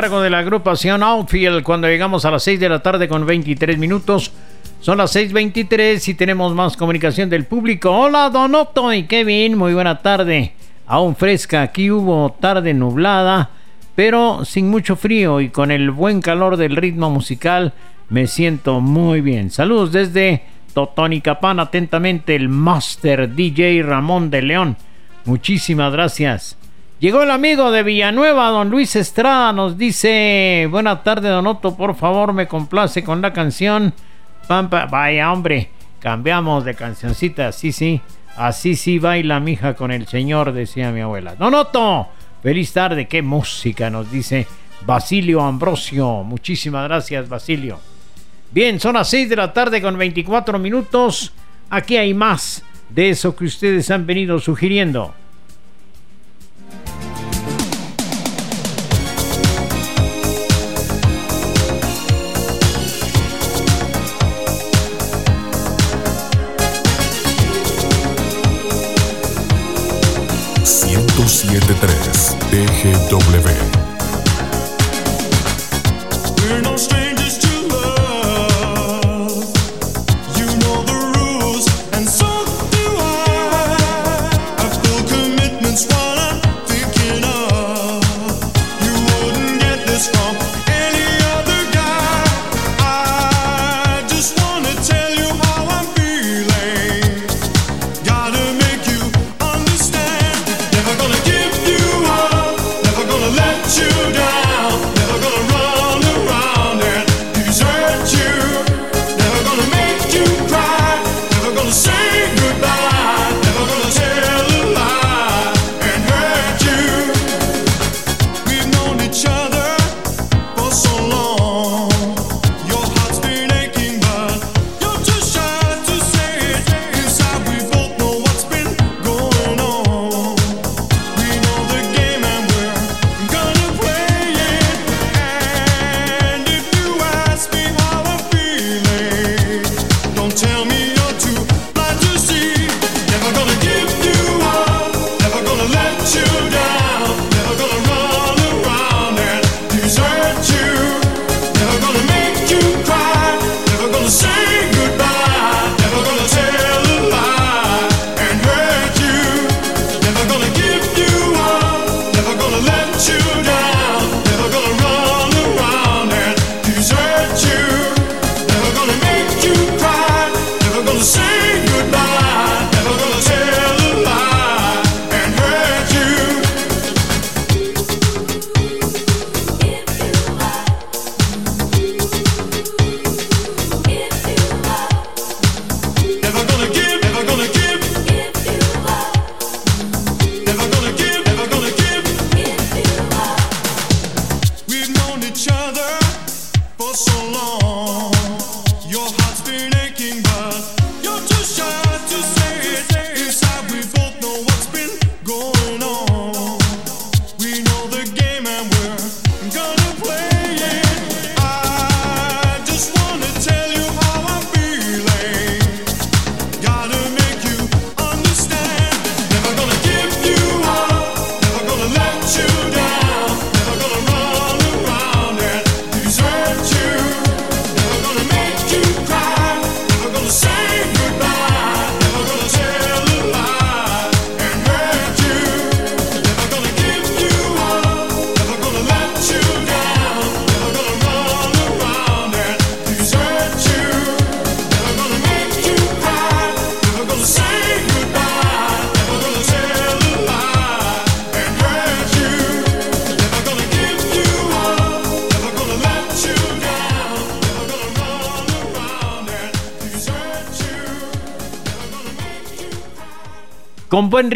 Cargo 0.00 0.20
de 0.20 0.28
la 0.28 0.40
agrupación 0.40 1.02
Outfield 1.02 1.62
cuando 1.62 1.88
llegamos 1.88 2.26
a 2.26 2.30
las 2.30 2.42
6 2.42 2.60
de 2.60 2.68
la 2.68 2.82
tarde 2.82 3.08
con 3.08 3.24
23 3.24 3.78
minutos. 3.78 4.30
Son 4.78 4.98
las 4.98 5.16
6.23 5.16 6.06
y 6.08 6.12
tenemos 6.12 6.54
más 6.54 6.76
comunicación 6.76 7.30
del 7.30 7.46
público. 7.46 7.90
Hola 7.90 8.28
Don 8.28 8.54
Otto 8.54 8.92
y 8.92 9.04
Kevin, 9.04 9.56
muy 9.56 9.72
buena 9.72 10.00
tarde. 10.00 10.52
Aún 10.86 11.16
fresca, 11.16 11.62
aquí 11.62 11.90
hubo 11.90 12.36
tarde 12.38 12.74
nublada, 12.74 13.48
pero 13.94 14.44
sin 14.44 14.68
mucho 14.68 14.96
frío 14.96 15.40
y 15.40 15.48
con 15.48 15.70
el 15.70 15.90
buen 15.90 16.20
calor 16.20 16.58
del 16.58 16.76
ritmo 16.76 17.08
musical 17.08 17.72
me 18.10 18.26
siento 18.26 18.82
muy 18.82 19.22
bien. 19.22 19.50
Saludos 19.50 19.92
desde 19.92 20.42
Totonicapán, 20.74 21.58
atentamente 21.58 22.36
el 22.36 22.50
Master 22.50 23.34
DJ 23.34 23.82
Ramón 23.82 24.28
de 24.28 24.42
León. 24.42 24.76
Muchísimas 25.24 25.90
gracias. 25.90 26.58
Llegó 26.98 27.22
el 27.22 27.30
amigo 27.30 27.70
de 27.70 27.82
Villanueva, 27.82 28.48
don 28.48 28.70
Luis 28.70 28.96
Estrada, 28.96 29.52
nos 29.52 29.76
dice, 29.76 30.66
Buena 30.70 31.02
tarde, 31.02 31.28
Donotto, 31.28 31.76
por 31.76 31.94
favor, 31.94 32.32
me 32.32 32.48
complace 32.48 33.04
con 33.04 33.20
la 33.20 33.34
canción. 33.34 33.92
Pampa, 34.48 34.86
vaya 34.86 35.30
hombre, 35.30 35.68
cambiamos 36.00 36.64
de 36.64 36.74
cancioncita, 36.74 37.52
sí, 37.52 37.70
sí, 37.70 38.00
así 38.34 38.76
sí 38.76 38.98
baila 38.98 39.40
mi 39.40 39.52
hija 39.52 39.74
con 39.74 39.90
el 39.90 40.06
señor, 40.06 40.52
decía 40.52 40.90
mi 40.90 41.02
abuela. 41.02 41.34
Donotto, 41.34 42.08
feliz 42.42 42.72
tarde, 42.72 43.06
qué 43.06 43.20
música, 43.20 43.90
nos 43.90 44.10
dice 44.10 44.46
Basilio 44.86 45.42
Ambrosio. 45.42 46.22
Muchísimas 46.22 46.84
gracias, 46.84 47.28
Basilio. 47.28 47.78
Bien, 48.52 48.80
son 48.80 48.94
las 48.94 49.10
6 49.10 49.28
de 49.28 49.36
la 49.36 49.52
tarde 49.52 49.82
con 49.82 49.98
24 49.98 50.58
minutos. 50.58 51.34
Aquí 51.68 51.98
hay 51.98 52.14
más 52.14 52.64
de 52.88 53.10
eso 53.10 53.36
que 53.36 53.44
ustedes 53.44 53.90
han 53.90 54.06
venido 54.06 54.38
sugiriendo. 54.38 55.12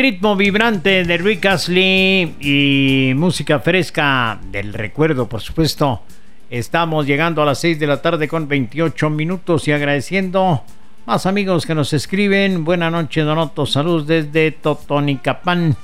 ritmo 0.01 0.35
vibrante 0.35 1.05
de 1.05 1.19
Rick 1.19 1.45
Astley 1.45 2.35
y 2.41 3.13
música 3.15 3.61
fresca 3.61 4.41
del 4.51 4.73
recuerdo, 4.73 5.29
por 5.29 5.43
supuesto. 5.43 6.01
Estamos 6.49 7.07
llegando 7.07 7.43
a 7.43 7.45
las 7.45 7.59
6 7.59 7.79
de 7.79 7.87
la 7.87 8.01
tarde 8.01 8.27
con 8.27 8.49
28 8.49 9.11
minutos 9.11 9.69
y 9.69 9.73
agradeciendo 9.73 10.63
más 11.05 11.27
amigos 11.27 11.67
que 11.67 11.75
nos 11.75 11.93
escriben. 11.93 12.65
Buenas 12.65 12.91
noches, 12.91 13.27
Donoto. 13.27 13.67
Saludos 13.67 14.07
desde 14.07 14.53
Totonicapán. 14.53 15.77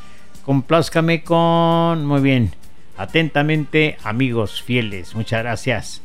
Complázcame 0.47 1.23
con. 1.23 2.07
Muy 2.07 2.23
bien. 2.23 2.55
Atentamente, 2.97 3.99
amigos 4.03 4.63
fieles. 4.63 5.15
Muchas 5.15 5.43
gracias. 5.43 6.03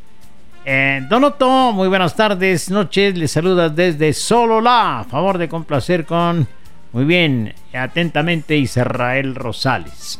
Eh, 0.65 1.01
Donoto, 1.09 1.71
muy 1.71 1.87
buenas 1.87 2.13
tardes, 2.13 2.69
noches. 2.69 3.17
Les 3.17 3.31
saludas 3.31 3.73
desde 3.73 4.11
Solola. 4.11 5.05
Favor 5.09 5.37
de 5.37 5.47
complacer 5.47 6.05
con 6.05 6.45
muy 6.93 7.05
bien, 7.05 7.53
atentamente 7.73 8.57
Israel 8.57 9.35
Rosales. 9.35 10.19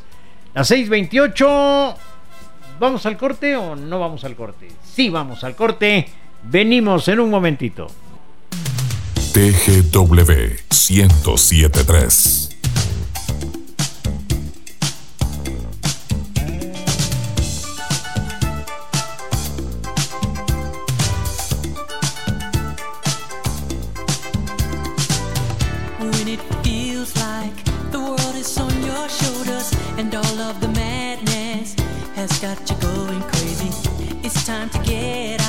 Las 0.54 0.72
6.28, 0.72 1.96
¿vamos 2.80 3.06
al 3.06 3.18
corte 3.18 3.56
o 3.56 3.76
no 3.76 4.00
vamos 4.00 4.24
al 4.24 4.36
corte? 4.36 4.70
Sí, 4.84 5.10
vamos 5.10 5.44
al 5.44 5.56
corte, 5.56 6.08
venimos 6.44 7.08
en 7.08 7.20
un 7.20 7.30
momentito. 7.30 7.88
TGW 9.34 10.58
1073 10.90 12.51
has 32.22 32.38
got 32.40 32.70
you 32.70 32.76
going 32.78 33.22
crazy. 33.22 33.70
It's 34.24 34.46
time 34.46 34.70
to 34.70 34.80
get 34.84 35.41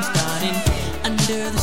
starting. 0.00 0.56
Under 1.04 1.50
the 1.50 1.61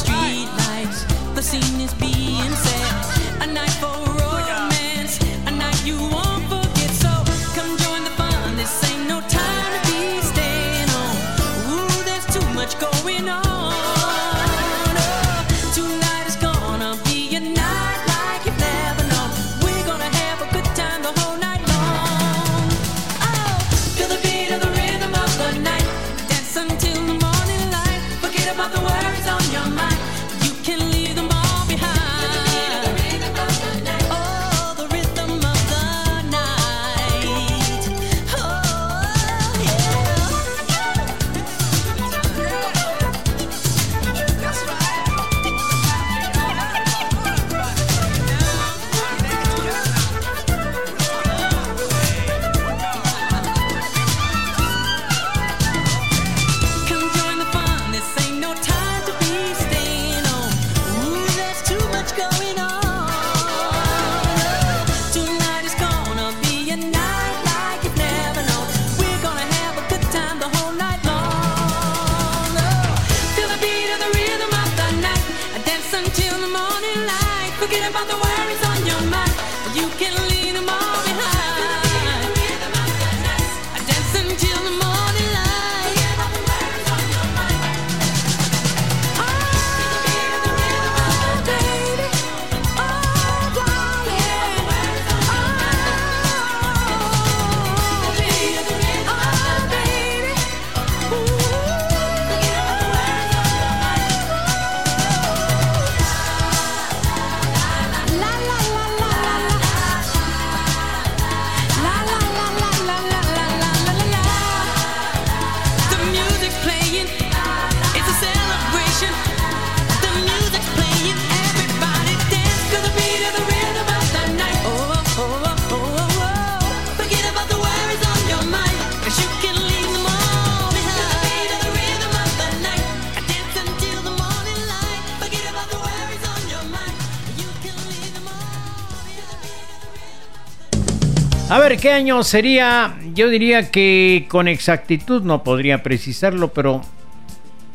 qué 141.80 141.94
año 141.94 142.24
sería? 142.24 142.98
Yo 143.14 143.30
diría 143.30 143.70
que 143.72 144.26
con 144.28 144.48
exactitud 144.48 145.22
no 145.24 145.44
podría 145.44 145.84
precisarlo, 145.84 146.48
pero 146.50 146.82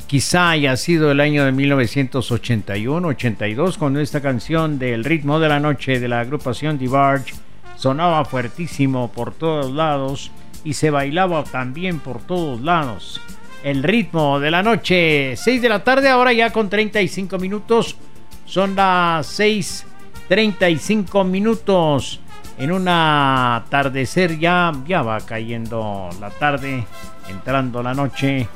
quizá 0.07 0.51
haya 0.51 0.77
sido 0.77 1.11
el 1.11 1.21
año 1.21 1.45
de 1.45 1.53
1981-82 1.53 3.79
cuando 3.79 4.01
esta 4.01 4.21
canción 4.21 4.79
del 4.79 5.05
ritmo 5.05 5.41
de 5.41 5.49
la 5.49 5.59
noche 5.61 5.99
de 6.01 6.09
la 6.09 6.21
agrupación 6.21 6.77
Divarge 6.79 7.33
sonaba 7.77 8.27
fuertísimo 8.27 9.11
por 9.11 9.33
todos 9.33 9.73
lados 9.73 10.31
y 10.65 10.75
se 10.75 10.91
bailaba 10.91 11.45
también 11.45 11.99
por 11.99 12.21
todos 12.21 12.61
lados. 12.61 13.23
El 13.63 13.83
ritmo 13.83 14.39
de 14.39 14.51
la 14.51 14.63
noche, 14.63 15.33
6 15.37 15.63
de 15.63 15.69
la 15.69 15.83
tarde, 15.83 16.11
ahora 16.11 16.35
ya 16.35 16.51
con 16.51 16.69
35 16.69 17.39
minutos. 17.39 17.97
Son 18.45 18.77
las 18.77 19.27
6:35 19.39 21.25
minutos 21.25 22.21
en 22.59 22.73
un 22.73 22.87
atardecer 22.89 24.39
ya, 24.39 24.73
ya 24.87 25.03
va 25.03 25.21
cayendo 25.21 26.09
la 26.21 26.31
tarde, 26.31 26.85
entrando 27.29 27.83
la 27.83 27.95
noche 27.95 28.49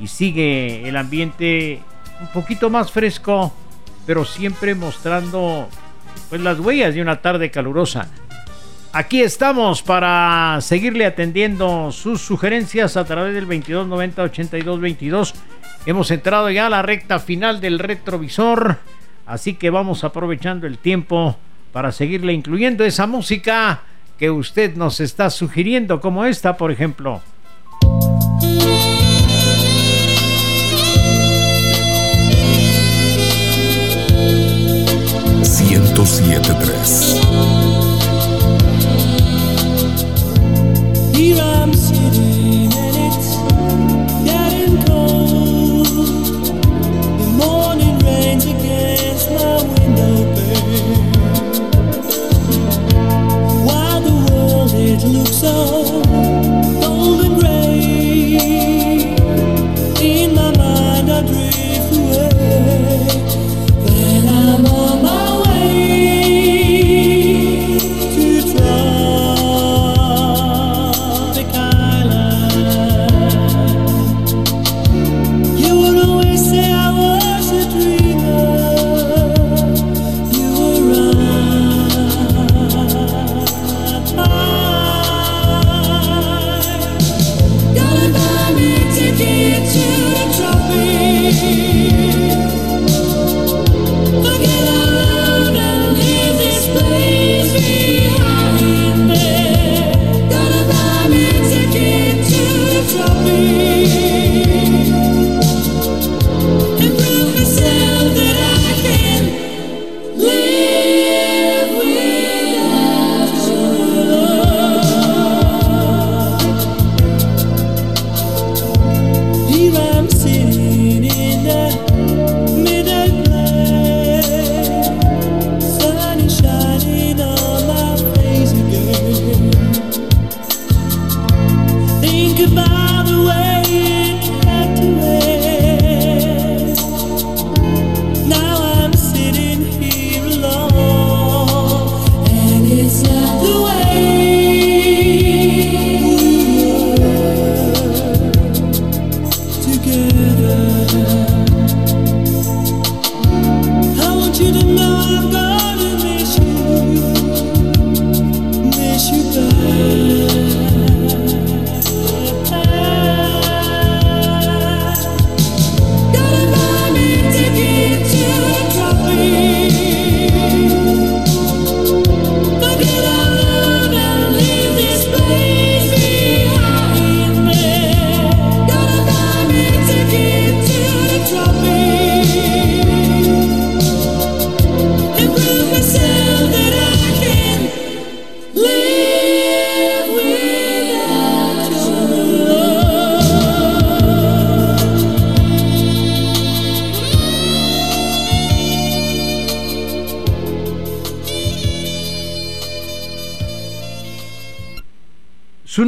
y 0.00 0.08
sigue 0.08 0.88
el 0.88 0.96
ambiente 0.96 1.80
un 2.20 2.28
poquito 2.28 2.70
más 2.70 2.90
fresco, 2.90 3.52
pero 4.06 4.24
siempre 4.24 4.74
mostrando 4.74 5.68
pues 6.28 6.40
las 6.40 6.58
huellas 6.58 6.94
de 6.94 7.02
una 7.02 7.20
tarde 7.20 7.50
calurosa. 7.50 8.08
Aquí 8.92 9.20
estamos 9.20 9.82
para 9.82 10.58
seguirle 10.62 11.04
atendiendo 11.04 11.92
sus 11.92 12.22
sugerencias 12.22 12.96
a 12.96 13.04
través 13.04 13.34
del 13.34 13.44
2290 13.44 14.22
82 14.22 14.80
22. 14.80 15.34
Hemos 15.84 16.10
entrado 16.10 16.50
ya 16.50 16.66
a 16.66 16.70
la 16.70 16.82
recta 16.82 17.18
final 17.18 17.60
del 17.60 17.78
retrovisor, 17.78 18.78
así 19.26 19.54
que 19.54 19.70
vamos 19.70 20.02
aprovechando 20.02 20.66
el 20.66 20.78
tiempo 20.78 21.36
para 21.76 21.92
seguirle 21.92 22.32
incluyendo 22.32 22.86
esa 22.86 23.06
música 23.06 23.82
que 24.18 24.30
usted 24.30 24.76
nos 24.76 24.98
está 24.98 25.28
sugiriendo, 25.28 26.00
como 26.00 26.24
esta, 26.24 26.56
por 26.56 26.70
ejemplo. 26.70 27.20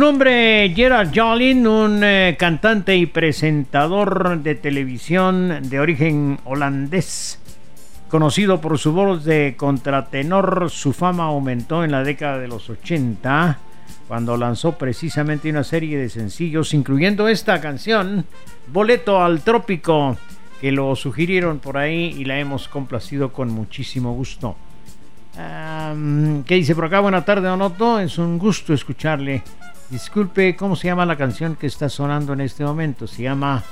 Nombre 0.09 0.73
Gerard 0.75 1.11
Jolin, 1.15 1.67
un 1.67 2.03
eh, 2.03 2.35
cantante 2.39 2.97
y 2.97 3.05
presentador 3.05 4.39
de 4.39 4.55
televisión 4.55 5.69
de 5.69 5.81
origen 5.81 6.39
holandés. 6.47 7.39
Conocido 8.09 8.59
por 8.59 8.79
su 8.79 8.93
voz 8.93 9.27
de 9.27 9.55
contratenor, 9.59 10.71
su 10.71 10.95
fama 10.95 11.25
aumentó 11.25 11.85
en 11.85 11.91
la 11.91 12.05
década 12.05 12.39
de 12.39 12.49
los 12.49 12.71
80 12.71 13.59
cuando 14.09 14.39
lanzó 14.39 14.79
precisamente 14.79 15.51
una 15.51 15.63
serie 15.63 15.99
de 15.99 16.09
sencillos, 16.09 16.73
incluyendo 16.73 17.29
esta 17.29 17.61
canción, 17.61 18.25
Boleto 18.69 19.23
al 19.23 19.43
Trópico, 19.43 20.17
que 20.59 20.73
lo 20.73 20.97
sugirieron 20.97 21.59
por 21.59 21.77
ahí 21.77 22.15
y 22.17 22.25
la 22.25 22.39
hemos 22.39 22.67
complacido 22.69 23.31
con 23.31 23.51
muchísimo 23.51 24.15
gusto. 24.15 24.57
¿Qué 26.47 26.55
dice 26.55 26.75
por 26.75 26.87
acá? 26.87 27.01
Buena 27.01 27.27
tarde, 27.27 27.47
Don 27.47 27.61
Otto. 27.61 28.01
Es 28.01 28.17
un 28.17 28.39
gusto 28.39 28.73
escucharle. 28.73 29.43
Disculpe, 29.91 30.55
¿cómo 30.55 30.77
se 30.77 30.89
llama 30.89 31.07
la 31.07 31.17
canción 31.17 31.57
que 31.57 31.67
está 31.67 31.89
sonando 31.89 32.35
en 32.35 32.43
este 32.43 32.63
momento? 32.63 33.07
Se 33.07 33.23
llama 33.23 33.63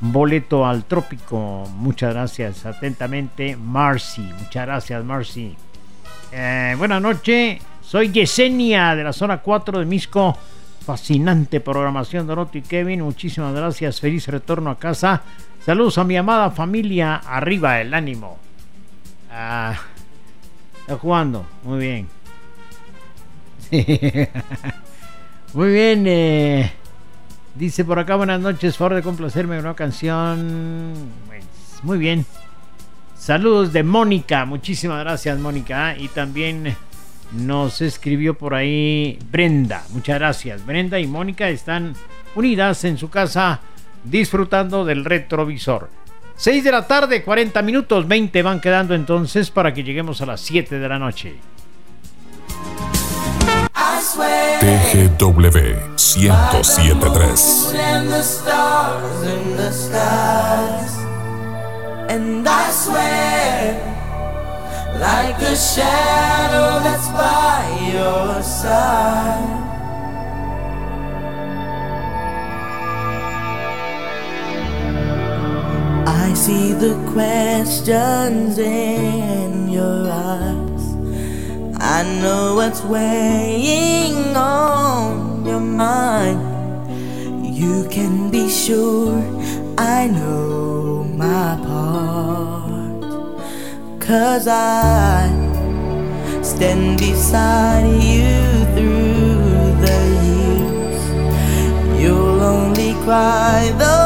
Boleto 0.00 0.64
al 0.64 0.84
Trópico. 0.84 1.64
Muchas 1.74 2.14
gracias. 2.14 2.64
Atentamente, 2.66 3.56
Marcy. 3.56 4.22
Muchas 4.22 4.66
gracias, 4.66 5.04
Marcy. 5.04 5.56
Eh, 6.30 6.76
buenas 6.78 7.02
noches. 7.02 7.60
Soy 7.82 8.12
Yesenia 8.12 8.94
de 8.94 9.02
la 9.02 9.12
zona 9.12 9.38
4 9.38 9.80
de 9.80 9.86
Misco. 9.86 10.36
Fascinante 10.84 11.58
programación, 11.58 12.28
Donoto 12.28 12.58
y 12.58 12.62
Kevin. 12.62 13.02
Muchísimas 13.02 13.52
gracias. 13.52 14.00
Feliz 14.00 14.28
retorno 14.28 14.70
a 14.70 14.78
casa. 14.78 15.22
Saludos 15.64 15.98
a 15.98 16.04
mi 16.04 16.16
amada 16.16 16.52
familia. 16.52 17.16
Arriba 17.16 17.80
el 17.80 17.92
ánimo. 17.92 18.38
Ah, 19.32 19.74
está 20.78 20.96
jugando. 20.96 21.44
Muy 21.64 21.80
bien. 21.80 22.08
Muy 25.54 25.72
bien. 25.72 26.04
eh, 26.06 26.72
dice 27.54 27.84
por 27.84 27.98
acá, 27.98 28.16
buenas 28.16 28.40
noches. 28.40 28.76
Favor 28.76 28.94
de 28.94 29.02
complacerme 29.02 29.58
una 29.58 29.74
canción. 29.74 30.94
Pues, 31.26 31.44
muy 31.82 31.98
bien. 31.98 32.26
Saludos 33.16 33.72
de 33.72 33.82
Mónica. 33.82 34.44
Muchísimas 34.44 35.00
gracias, 35.00 35.38
Mónica. 35.38 35.96
Y 35.96 36.08
también 36.08 36.76
nos 37.32 37.80
escribió 37.80 38.34
por 38.34 38.54
ahí 38.54 39.18
Brenda. 39.30 39.84
Muchas 39.90 40.18
gracias. 40.18 40.64
Brenda 40.64 40.98
y 40.98 41.06
Mónica 41.06 41.48
están 41.48 41.94
unidas 42.34 42.84
en 42.84 42.98
su 42.98 43.08
casa 43.08 43.60
disfrutando 44.04 44.84
del 44.84 45.04
retrovisor. 45.04 45.88
6 46.36 46.62
de 46.64 46.70
la 46.70 46.86
tarde, 46.86 47.22
40 47.22 47.62
minutos, 47.62 48.06
20 48.06 48.42
van 48.42 48.60
quedando 48.60 48.94
entonces 48.94 49.50
para 49.50 49.72
que 49.72 49.82
lleguemos 49.82 50.20
a 50.20 50.26
las 50.26 50.42
7 50.42 50.78
de 50.78 50.88
la 50.88 50.98
noche. 50.98 51.34
TGW 54.16 55.76
1073. 55.98 57.78
and 57.78 58.08
the 58.10 58.22
the 59.66 59.70
I 62.48 62.70
swear, 62.70 63.76
like 64.98 65.36
a 65.42 65.54
shadow 65.54 66.80
that's 66.82 67.08
by 67.08 67.60
your 67.92 68.42
side. 68.42 69.64
I 76.06 76.32
see 76.32 76.72
the 76.72 76.94
questions 77.12 78.56
in 78.58 79.68
your 79.68 80.10
eyes. 80.10 80.65
I 81.88 82.02
know 82.20 82.56
what's 82.56 82.82
weighing 82.82 84.36
on 84.36 85.46
your 85.46 85.60
mind. 85.60 86.42
You 87.46 87.86
can 87.88 88.28
be 88.28 88.50
sure 88.50 89.22
I 89.78 90.08
know 90.08 91.04
my 91.04 91.56
part. 91.64 93.02
Cause 94.00 94.48
I 94.48 95.30
stand 96.42 96.98
beside 96.98 98.02
you 98.02 98.34
through 98.74 99.70
the 99.86 100.00
years. 100.26 101.00
You'll 102.02 102.42
only 102.42 102.94
cry 103.04 103.72
those 103.78 104.05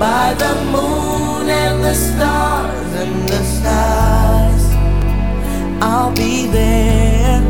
by 0.00 0.32
the 0.32 0.54
moon 0.72 1.46
and 1.50 1.84
the 1.84 1.92
stars 1.92 2.92
and 3.02 3.28
the 3.28 3.42
skies, 3.44 4.64
I'll 5.82 6.14
be 6.14 6.46
there. 6.46 7.42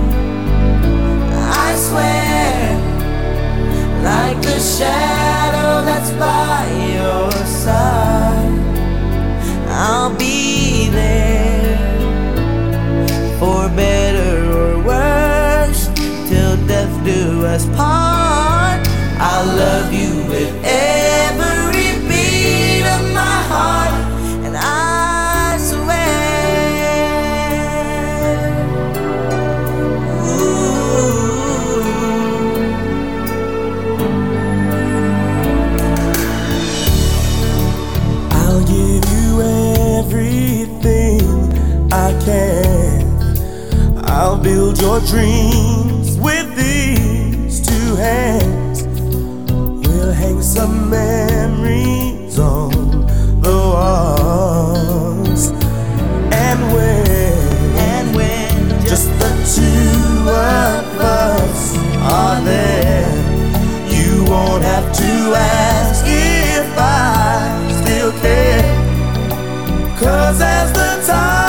I 1.68 1.76
swear, 1.76 2.76
like 4.02 4.42
the 4.42 4.58
shadow 4.58 5.84
that's 5.86 6.10
by 6.26 6.66
your 6.96 7.30
side, 7.46 8.58
I'll 9.68 10.16
be 10.16 10.88
there 10.88 11.78
for 13.38 13.68
better 13.76 14.32
or 14.58 14.82
worse, 14.82 15.86
till 16.28 16.56
death 16.66 16.92
do 17.04 17.46
us 17.46 17.64
part. 17.76 18.09
Build 44.70 44.80
your 44.80 45.00
dreams 45.00 46.16
with 46.18 46.54
these 46.56 47.60
two 47.66 47.96
hands. 47.96 48.84
We'll 49.52 50.12
hang 50.12 50.40
some 50.42 50.90
memories 50.90 52.38
on 52.38 52.70
the 53.40 53.50
walls. 53.50 55.50
And 56.32 56.72
when, 56.72 57.06
and 57.78 58.14
when 58.14 58.68
just 58.86 59.08
the 59.18 59.30
two 59.56 60.30
of 60.30 61.00
us 61.00 61.76
are 61.96 62.40
there, 62.42 63.10
you 63.88 64.24
won't 64.24 64.62
have 64.64 64.92
to 64.92 65.34
ask 65.34 66.04
if 66.06 66.78
I 66.78 67.72
still 67.82 68.12
care. 68.20 68.62
Cause 69.98 70.40
as 70.40 70.72
the 70.72 71.02
time 71.06 71.39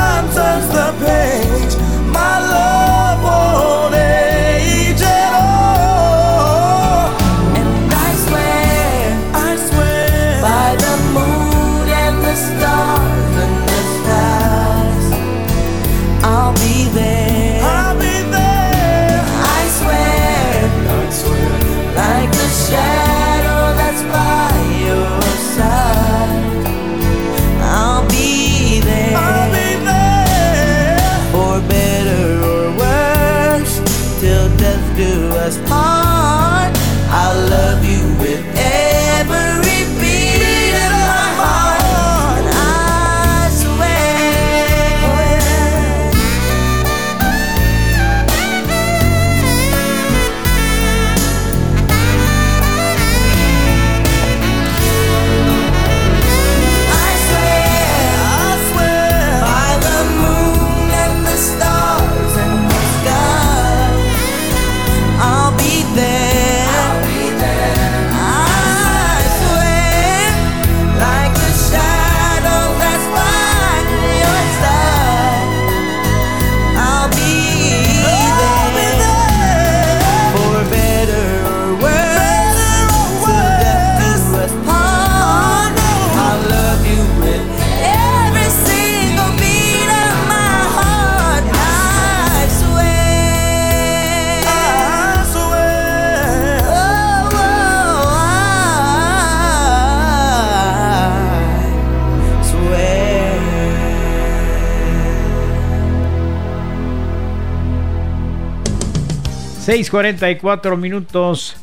6:44 109.71 110.75
minutos. 110.75 111.55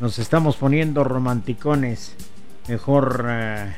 Nos 0.00 0.18
estamos 0.18 0.56
poniendo 0.56 1.04
romanticones. 1.04 2.16
Mejor 2.68 3.26
eh, 3.28 3.76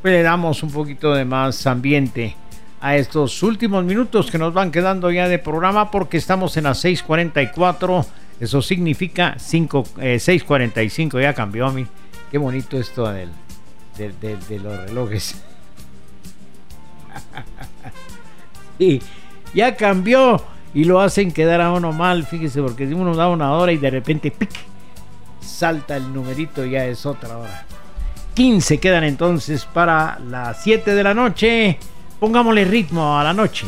pues 0.00 0.14
le 0.14 0.22
damos 0.22 0.62
un 0.62 0.70
poquito 0.70 1.12
de 1.12 1.24
más 1.24 1.66
ambiente 1.66 2.36
a 2.80 2.94
estos 2.96 3.42
últimos 3.42 3.84
minutos 3.84 4.30
que 4.30 4.38
nos 4.38 4.54
van 4.54 4.70
quedando 4.70 5.10
ya 5.10 5.26
de 5.26 5.40
programa 5.40 5.90
porque 5.90 6.16
estamos 6.16 6.56
en 6.56 6.62
las 6.62 6.84
6:44. 6.84 8.06
Eso 8.38 8.62
significa 8.62 9.34
6:45. 9.36 11.18
Eh, 11.18 11.22
ya 11.22 11.34
cambió 11.34 11.66
a. 11.66 11.74
Qué 12.30 12.38
bonito 12.38 12.78
esto 12.78 13.12
de 13.12 13.26
los 14.60 14.76
relojes. 14.86 15.42
y 18.78 19.02
ya 19.52 19.74
cambió 19.74 20.54
y 20.74 20.84
lo 20.84 21.00
hacen 21.00 21.32
quedar 21.32 21.60
a 21.60 21.72
uno 21.72 21.92
mal, 21.92 22.26
fíjese, 22.26 22.60
porque 22.60 22.86
si 22.86 22.94
uno 22.94 23.14
da 23.14 23.28
una 23.28 23.52
hora 23.52 23.72
y 23.72 23.78
de 23.78 23.90
repente 23.90 24.30
¡pic! 24.30 24.50
salta 25.40 25.96
el 25.96 26.12
numerito, 26.12 26.64
ya 26.64 26.84
es 26.84 27.06
otra 27.06 27.38
hora. 27.38 27.64
15 28.34 28.78
quedan 28.78 29.04
entonces 29.04 29.64
para 29.64 30.18
las 30.18 30.62
7 30.64 30.94
de 30.94 31.04
la 31.04 31.14
noche. 31.14 31.78
Pongámosle 32.18 32.64
ritmo 32.64 33.16
a 33.16 33.22
la 33.22 33.32
noche. 33.32 33.66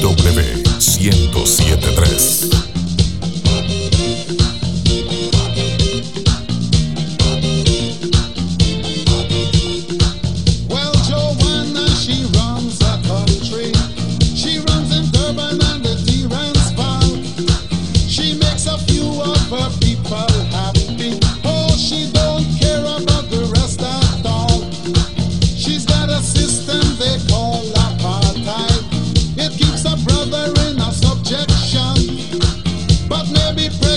W 0.00 0.62
1073 1.00 2.67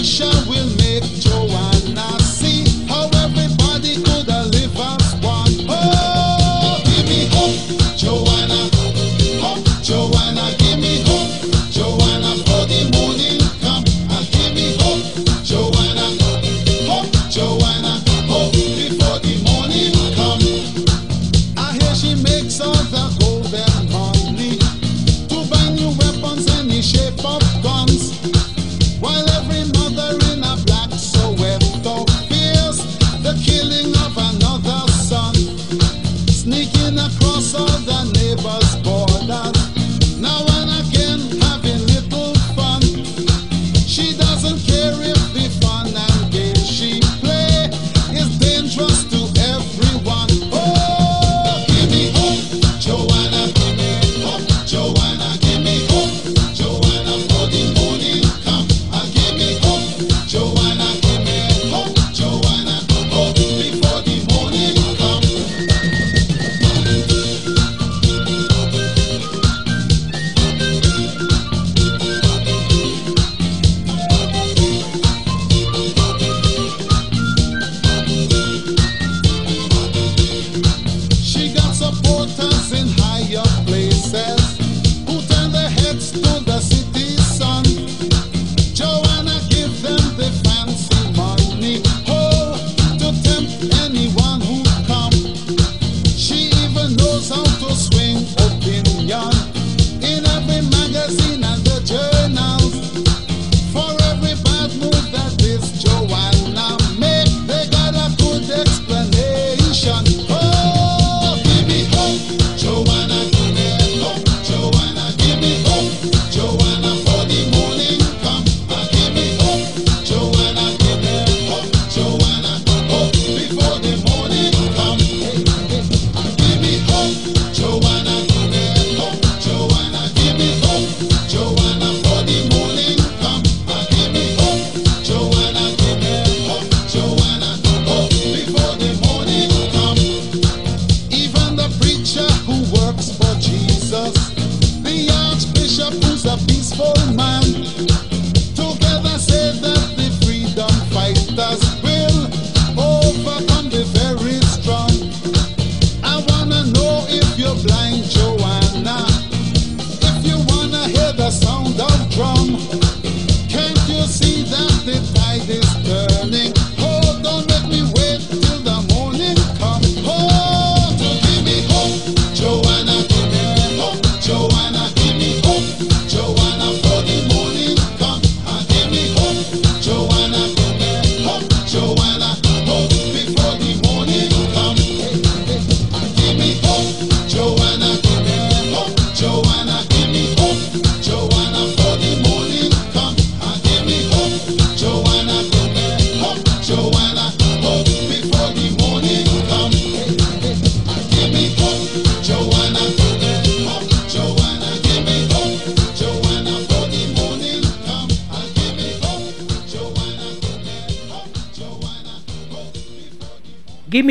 Shabbat 0.04 0.31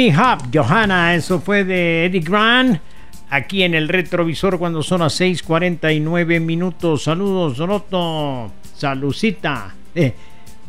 Gimme 0.01 0.17
Hop, 0.17 0.49
Johanna, 0.51 1.15
eso 1.15 1.41
fue 1.41 1.63
de 1.63 2.07
Eddie 2.07 2.21
Grant. 2.21 2.81
Aquí 3.29 3.65
en 3.65 3.75
el 3.75 3.87
retrovisor 3.87 4.59
cuando 4.59 4.83
son 4.83 5.01
las 5.01 5.21
6.49 5.21 6.41
minutos. 6.41 7.03
Saludos, 7.03 7.59
Donoto. 7.59 8.51
Salucita. 8.75 9.75
Eh, 9.95 10.15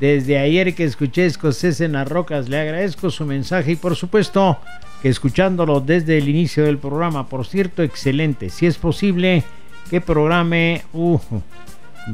desde 0.02 0.38
ayer 0.38 0.76
que 0.76 0.84
escuché 0.84 1.28
Escocés 1.28 1.80
en 1.80 1.94
las 1.94 2.10
Rocas, 2.10 2.50
le 2.50 2.60
agradezco 2.60 3.10
su 3.10 3.26
mensaje 3.26 3.72
y 3.72 3.76
por 3.78 3.96
supuesto 3.96 4.60
que 5.02 5.08
escuchándolo 5.08 5.80
desde 5.80 6.18
el 6.18 6.28
inicio 6.28 6.66
del 6.66 6.78
programa. 6.78 7.30
Por 7.30 7.46
cierto, 7.46 7.84
excelente. 7.84 8.50
Si 8.50 8.66
es 8.66 8.78
posible, 8.78 9.46
que 9.90 10.02
programe. 10.02 10.82
Uh, 10.92 11.20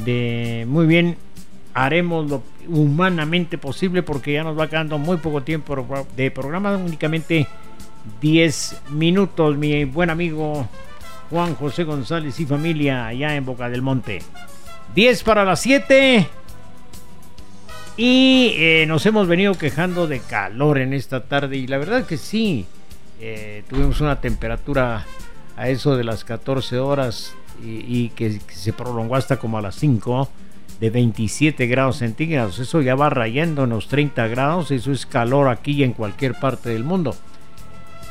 de 0.06 0.66
muy 0.68 0.86
bien 0.86 1.18
haremos 1.78 2.28
lo 2.28 2.42
humanamente 2.68 3.60
posible 3.60 4.02
porque 4.02 4.34
ya 4.34 4.44
nos 4.44 4.58
va 4.58 4.68
quedando 4.68 4.98
muy 4.98 5.18
poco 5.18 5.44
tiempo 5.44 6.06
de 6.16 6.32
programa, 6.32 6.76
únicamente 6.76 7.48
10 8.20 8.82
minutos, 8.90 9.56
mi 9.58 9.86
buen 9.86 10.10
amigo 10.10 10.68
Juan 11.30 11.54
José 11.54 11.84
González 11.84 12.40
y 12.40 12.48
familia 12.48 13.06
allá 13.06 13.36
en 13.36 13.46
Boca 13.46 13.70
del 13.70 13.84
Monte. 13.84 14.24
10 14.96 15.24
para 15.24 15.46
las 15.46 15.62
7. 15.62 16.28
Y 17.96 18.54
eh, 18.56 18.86
nos 18.88 19.06
hemos 19.06 19.28
venido 19.28 19.54
quejando 19.54 20.08
de 20.08 20.20
calor 20.20 20.80
en 20.80 20.94
esta 20.94 21.26
tarde 21.26 21.58
y 21.58 21.68
la 21.68 21.78
verdad 21.78 22.08
que 22.08 22.18
sí, 22.18 22.66
eh, 23.22 23.64
tuvimos 23.70 24.02
una 24.02 24.20
temperatura 24.20 25.06
a 25.56 25.70
eso 25.70 25.96
de 25.96 26.04
las 26.04 26.24
14 26.24 26.80
horas 26.80 27.36
y, 27.64 28.10
que, 28.10 28.40
que 28.40 28.56
se 28.56 28.74
prolongó 28.74 29.16
hasta 29.16 29.38
como 29.38 29.60
a 29.60 29.62
las 29.62 29.76
5 29.76 30.28
de 30.80 30.90
27 30.90 31.68
grados 31.68 31.98
centígrados. 31.98 32.60
Eso 32.60 32.82
ya 32.82 32.96
va 32.96 33.10
rayando 33.10 33.64
en 33.64 33.72
los 33.72 33.88
30 33.88 34.28
grados, 34.28 34.72
eso 34.72 34.92
es 34.92 35.06
calor 35.06 35.50
aquí 35.50 35.72
y 35.74 35.84
en 35.84 35.94
cualquier 35.94 36.36
parte 36.36 36.70
del 36.70 36.84
mundo. 36.84 37.16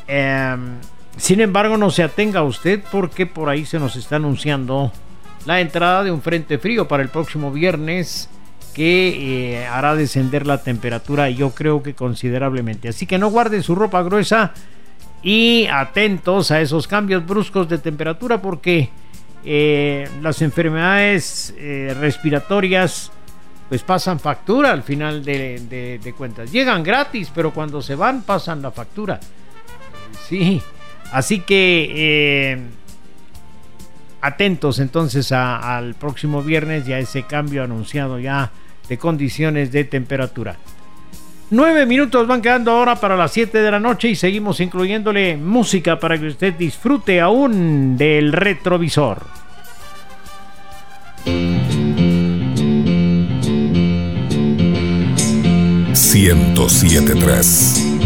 Em, 0.09 0.76
sin 1.16 1.40
embargo, 1.40 1.76
no 1.76 1.90
se 1.90 2.02
atenga 2.02 2.43
usted 2.43 2.82
porque 2.90 3.26
por 3.26 3.48
ahí 3.48 3.64
se 3.64 3.78
nos 3.78 3.97
está 3.97 4.16
anunciando 4.16 4.93
la 5.47 5.60
entrada 5.60 6.02
de 6.02 6.10
un 6.10 6.22
frente 6.22 6.59
frío 6.59 6.88
para 6.88 7.02
el 7.02 7.09
próximo 7.09 7.52
viernes 7.52 8.28
que 8.74 9.55
eh, 9.55 9.66
hará 9.66 9.94
descender 9.94 10.47
la 10.47 10.62
temperatura 10.62 11.30
yo 11.30 11.51
creo 11.51 11.82
que 11.82 11.94
considerablemente. 11.94 12.88
Así 12.88 13.06
que 13.06 13.16
no 13.16 13.30
guarden 13.30 13.62
su 13.62 13.74
ropa 13.74 14.02
gruesa 14.02 14.52
y 15.22 15.66
atentos 15.72 16.51
a 16.51 16.60
esos 16.60 16.86
cambios 16.86 17.24
bruscos 17.24 17.68
de 17.68 17.78
temperatura 17.78 18.43
porque 18.43 18.90
eh, 19.47 20.09
las 20.23 20.43
enfermedades 20.43 21.55
eh, 21.56 21.94
respiratorias 21.98 23.12
pues 23.68 23.82
pasan 23.82 24.20
factura 24.20 24.73
al 24.73 24.82
final 24.82 25.24
de, 25.24 26.12
cuentas. 26.16 26.52
Llegan 26.52 26.82
gratis, 26.82 27.31
pero 27.35 27.52
cuando 27.52 27.81
se 27.82 27.94
van 27.94 28.23
pasan 28.23 28.60
la 28.62 28.70
factura. 28.73 29.18
Sí, 30.28 30.60
así 31.12 31.40
que 31.40 31.93
eh, 31.94 32.59
atentos 34.20 34.78
entonces 34.78 35.32
a- 35.32 35.77
al 35.77 35.94
próximo 35.94 36.43
viernes 36.43 36.89
y 36.89 36.93
a 36.93 36.98
ese 36.98 37.23
cambio 37.24 37.62
anunciado 37.64 38.18
ya 38.18 38.51
de 38.89 38.98
condiciones 38.98 39.73
de 39.73 39.85
temperatura. 39.85 40.56
Nueve 41.51 41.86
minutos 41.86 42.27
van 42.27 42.43
quedando 42.43 42.73
ahora 42.73 42.97
para 42.97 43.16
las 43.16 43.32
7 43.32 43.59
de 43.59 43.70
la 43.70 43.78
noche 43.78 44.09
y 44.09 44.16
seguimos 44.16 44.60
incluyéndole 44.60 45.36
música 45.36 45.98
para 45.98 46.18
que 46.18 46.27
usted 46.27 46.55
disfrute 46.55 47.20
aún 47.20 47.97
del 47.97 48.32
retrovisor. 48.32 49.23
1073. 56.16 57.97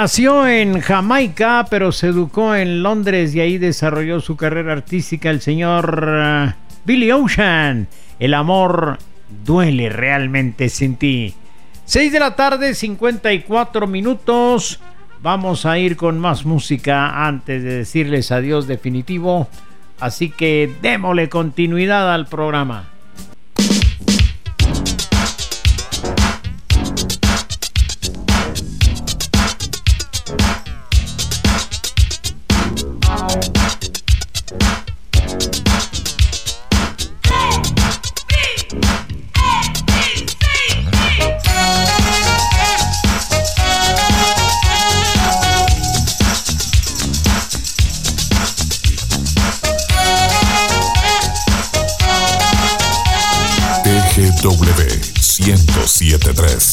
Nació 0.00 0.46
en 0.46 0.80
Jamaica, 0.80 1.66
pero 1.68 1.90
se 1.90 2.06
educó 2.06 2.54
en 2.54 2.84
Londres 2.84 3.34
y 3.34 3.40
ahí 3.40 3.58
desarrolló 3.58 4.20
su 4.20 4.36
carrera 4.36 4.74
artística 4.74 5.28
el 5.28 5.40
señor 5.40 6.06
eh, 6.08 6.54
Billy 6.84 7.10
Ocean. 7.10 7.88
El 8.20 8.34
amor 8.34 8.98
duele 9.44 9.88
realmente 9.88 10.68
sin 10.68 10.94
ti. 10.94 11.34
6 11.84 12.12
de 12.12 12.20
la 12.20 12.36
tarde, 12.36 12.76
54 12.76 13.88
minutos. 13.88 14.78
Vamos 15.20 15.66
a 15.66 15.80
ir 15.80 15.96
con 15.96 16.20
más 16.20 16.44
música 16.44 17.26
antes 17.26 17.64
de 17.64 17.78
decirles 17.78 18.30
adiós 18.30 18.68
definitivo. 18.68 19.48
Así 19.98 20.30
que 20.30 20.72
démosle 20.80 21.28
continuidad 21.28 22.14
al 22.14 22.28
programa. 22.28 22.88
3. 56.38 56.68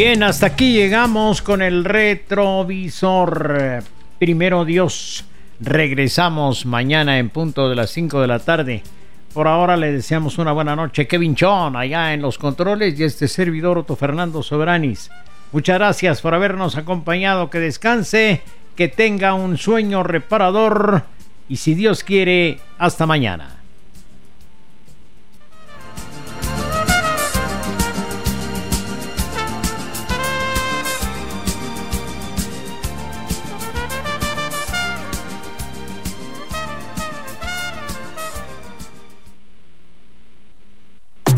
Bien, 0.00 0.22
hasta 0.22 0.46
aquí 0.46 0.74
llegamos 0.74 1.42
con 1.42 1.60
el 1.60 1.84
retrovisor. 1.84 3.82
Primero 4.20 4.64
Dios, 4.64 5.24
regresamos 5.58 6.66
mañana 6.66 7.18
en 7.18 7.30
punto 7.30 7.68
de 7.68 7.74
las 7.74 7.90
5 7.90 8.20
de 8.20 8.28
la 8.28 8.38
tarde. 8.38 8.84
Por 9.34 9.48
ahora 9.48 9.76
le 9.76 9.90
deseamos 9.90 10.38
una 10.38 10.52
buena 10.52 10.76
noche. 10.76 11.08
Kevin 11.08 11.34
Chon, 11.34 11.74
allá 11.74 12.14
en 12.14 12.22
los 12.22 12.38
controles, 12.38 12.96
y 12.96 13.02
este 13.02 13.26
servidor 13.26 13.76
Otto 13.78 13.96
Fernando 13.96 14.44
Soberanis. 14.44 15.10
Muchas 15.50 15.78
gracias 15.78 16.20
por 16.20 16.32
habernos 16.32 16.76
acompañado. 16.76 17.50
Que 17.50 17.58
descanse, 17.58 18.42
que 18.76 18.86
tenga 18.86 19.34
un 19.34 19.58
sueño 19.58 20.04
reparador 20.04 21.02
y 21.48 21.56
si 21.56 21.74
Dios 21.74 22.04
quiere, 22.04 22.60
hasta 22.78 23.04
mañana. 23.04 23.57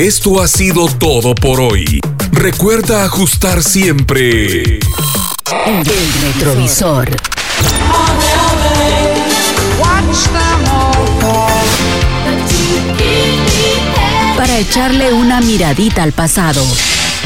Esto 0.00 0.42
ha 0.42 0.48
sido 0.48 0.86
todo 0.86 1.34
por 1.34 1.60
hoy. 1.60 2.00
Recuerda 2.32 3.04
ajustar 3.04 3.62
siempre 3.62 4.78
el 5.66 5.84
retrovisor. 6.22 7.14
Para 14.38 14.58
echarle 14.58 15.12
una 15.12 15.42
miradita 15.42 16.02
al 16.02 16.12
pasado. 16.12 16.64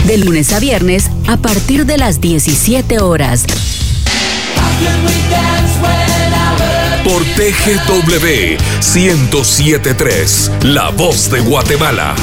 De 0.06 0.18
lunes 0.18 0.52
a 0.52 0.58
viernes 0.58 1.12
a 1.28 1.36
partir 1.36 1.86
de 1.86 1.96
las 1.96 2.20
17 2.20 2.98
horas. 2.98 3.44
Por 7.04 7.22
TGW 7.22 8.58
1073, 8.80 10.50
La 10.62 10.90
Voz 10.90 11.30
de 11.30 11.38
Guatemala. 11.38 12.16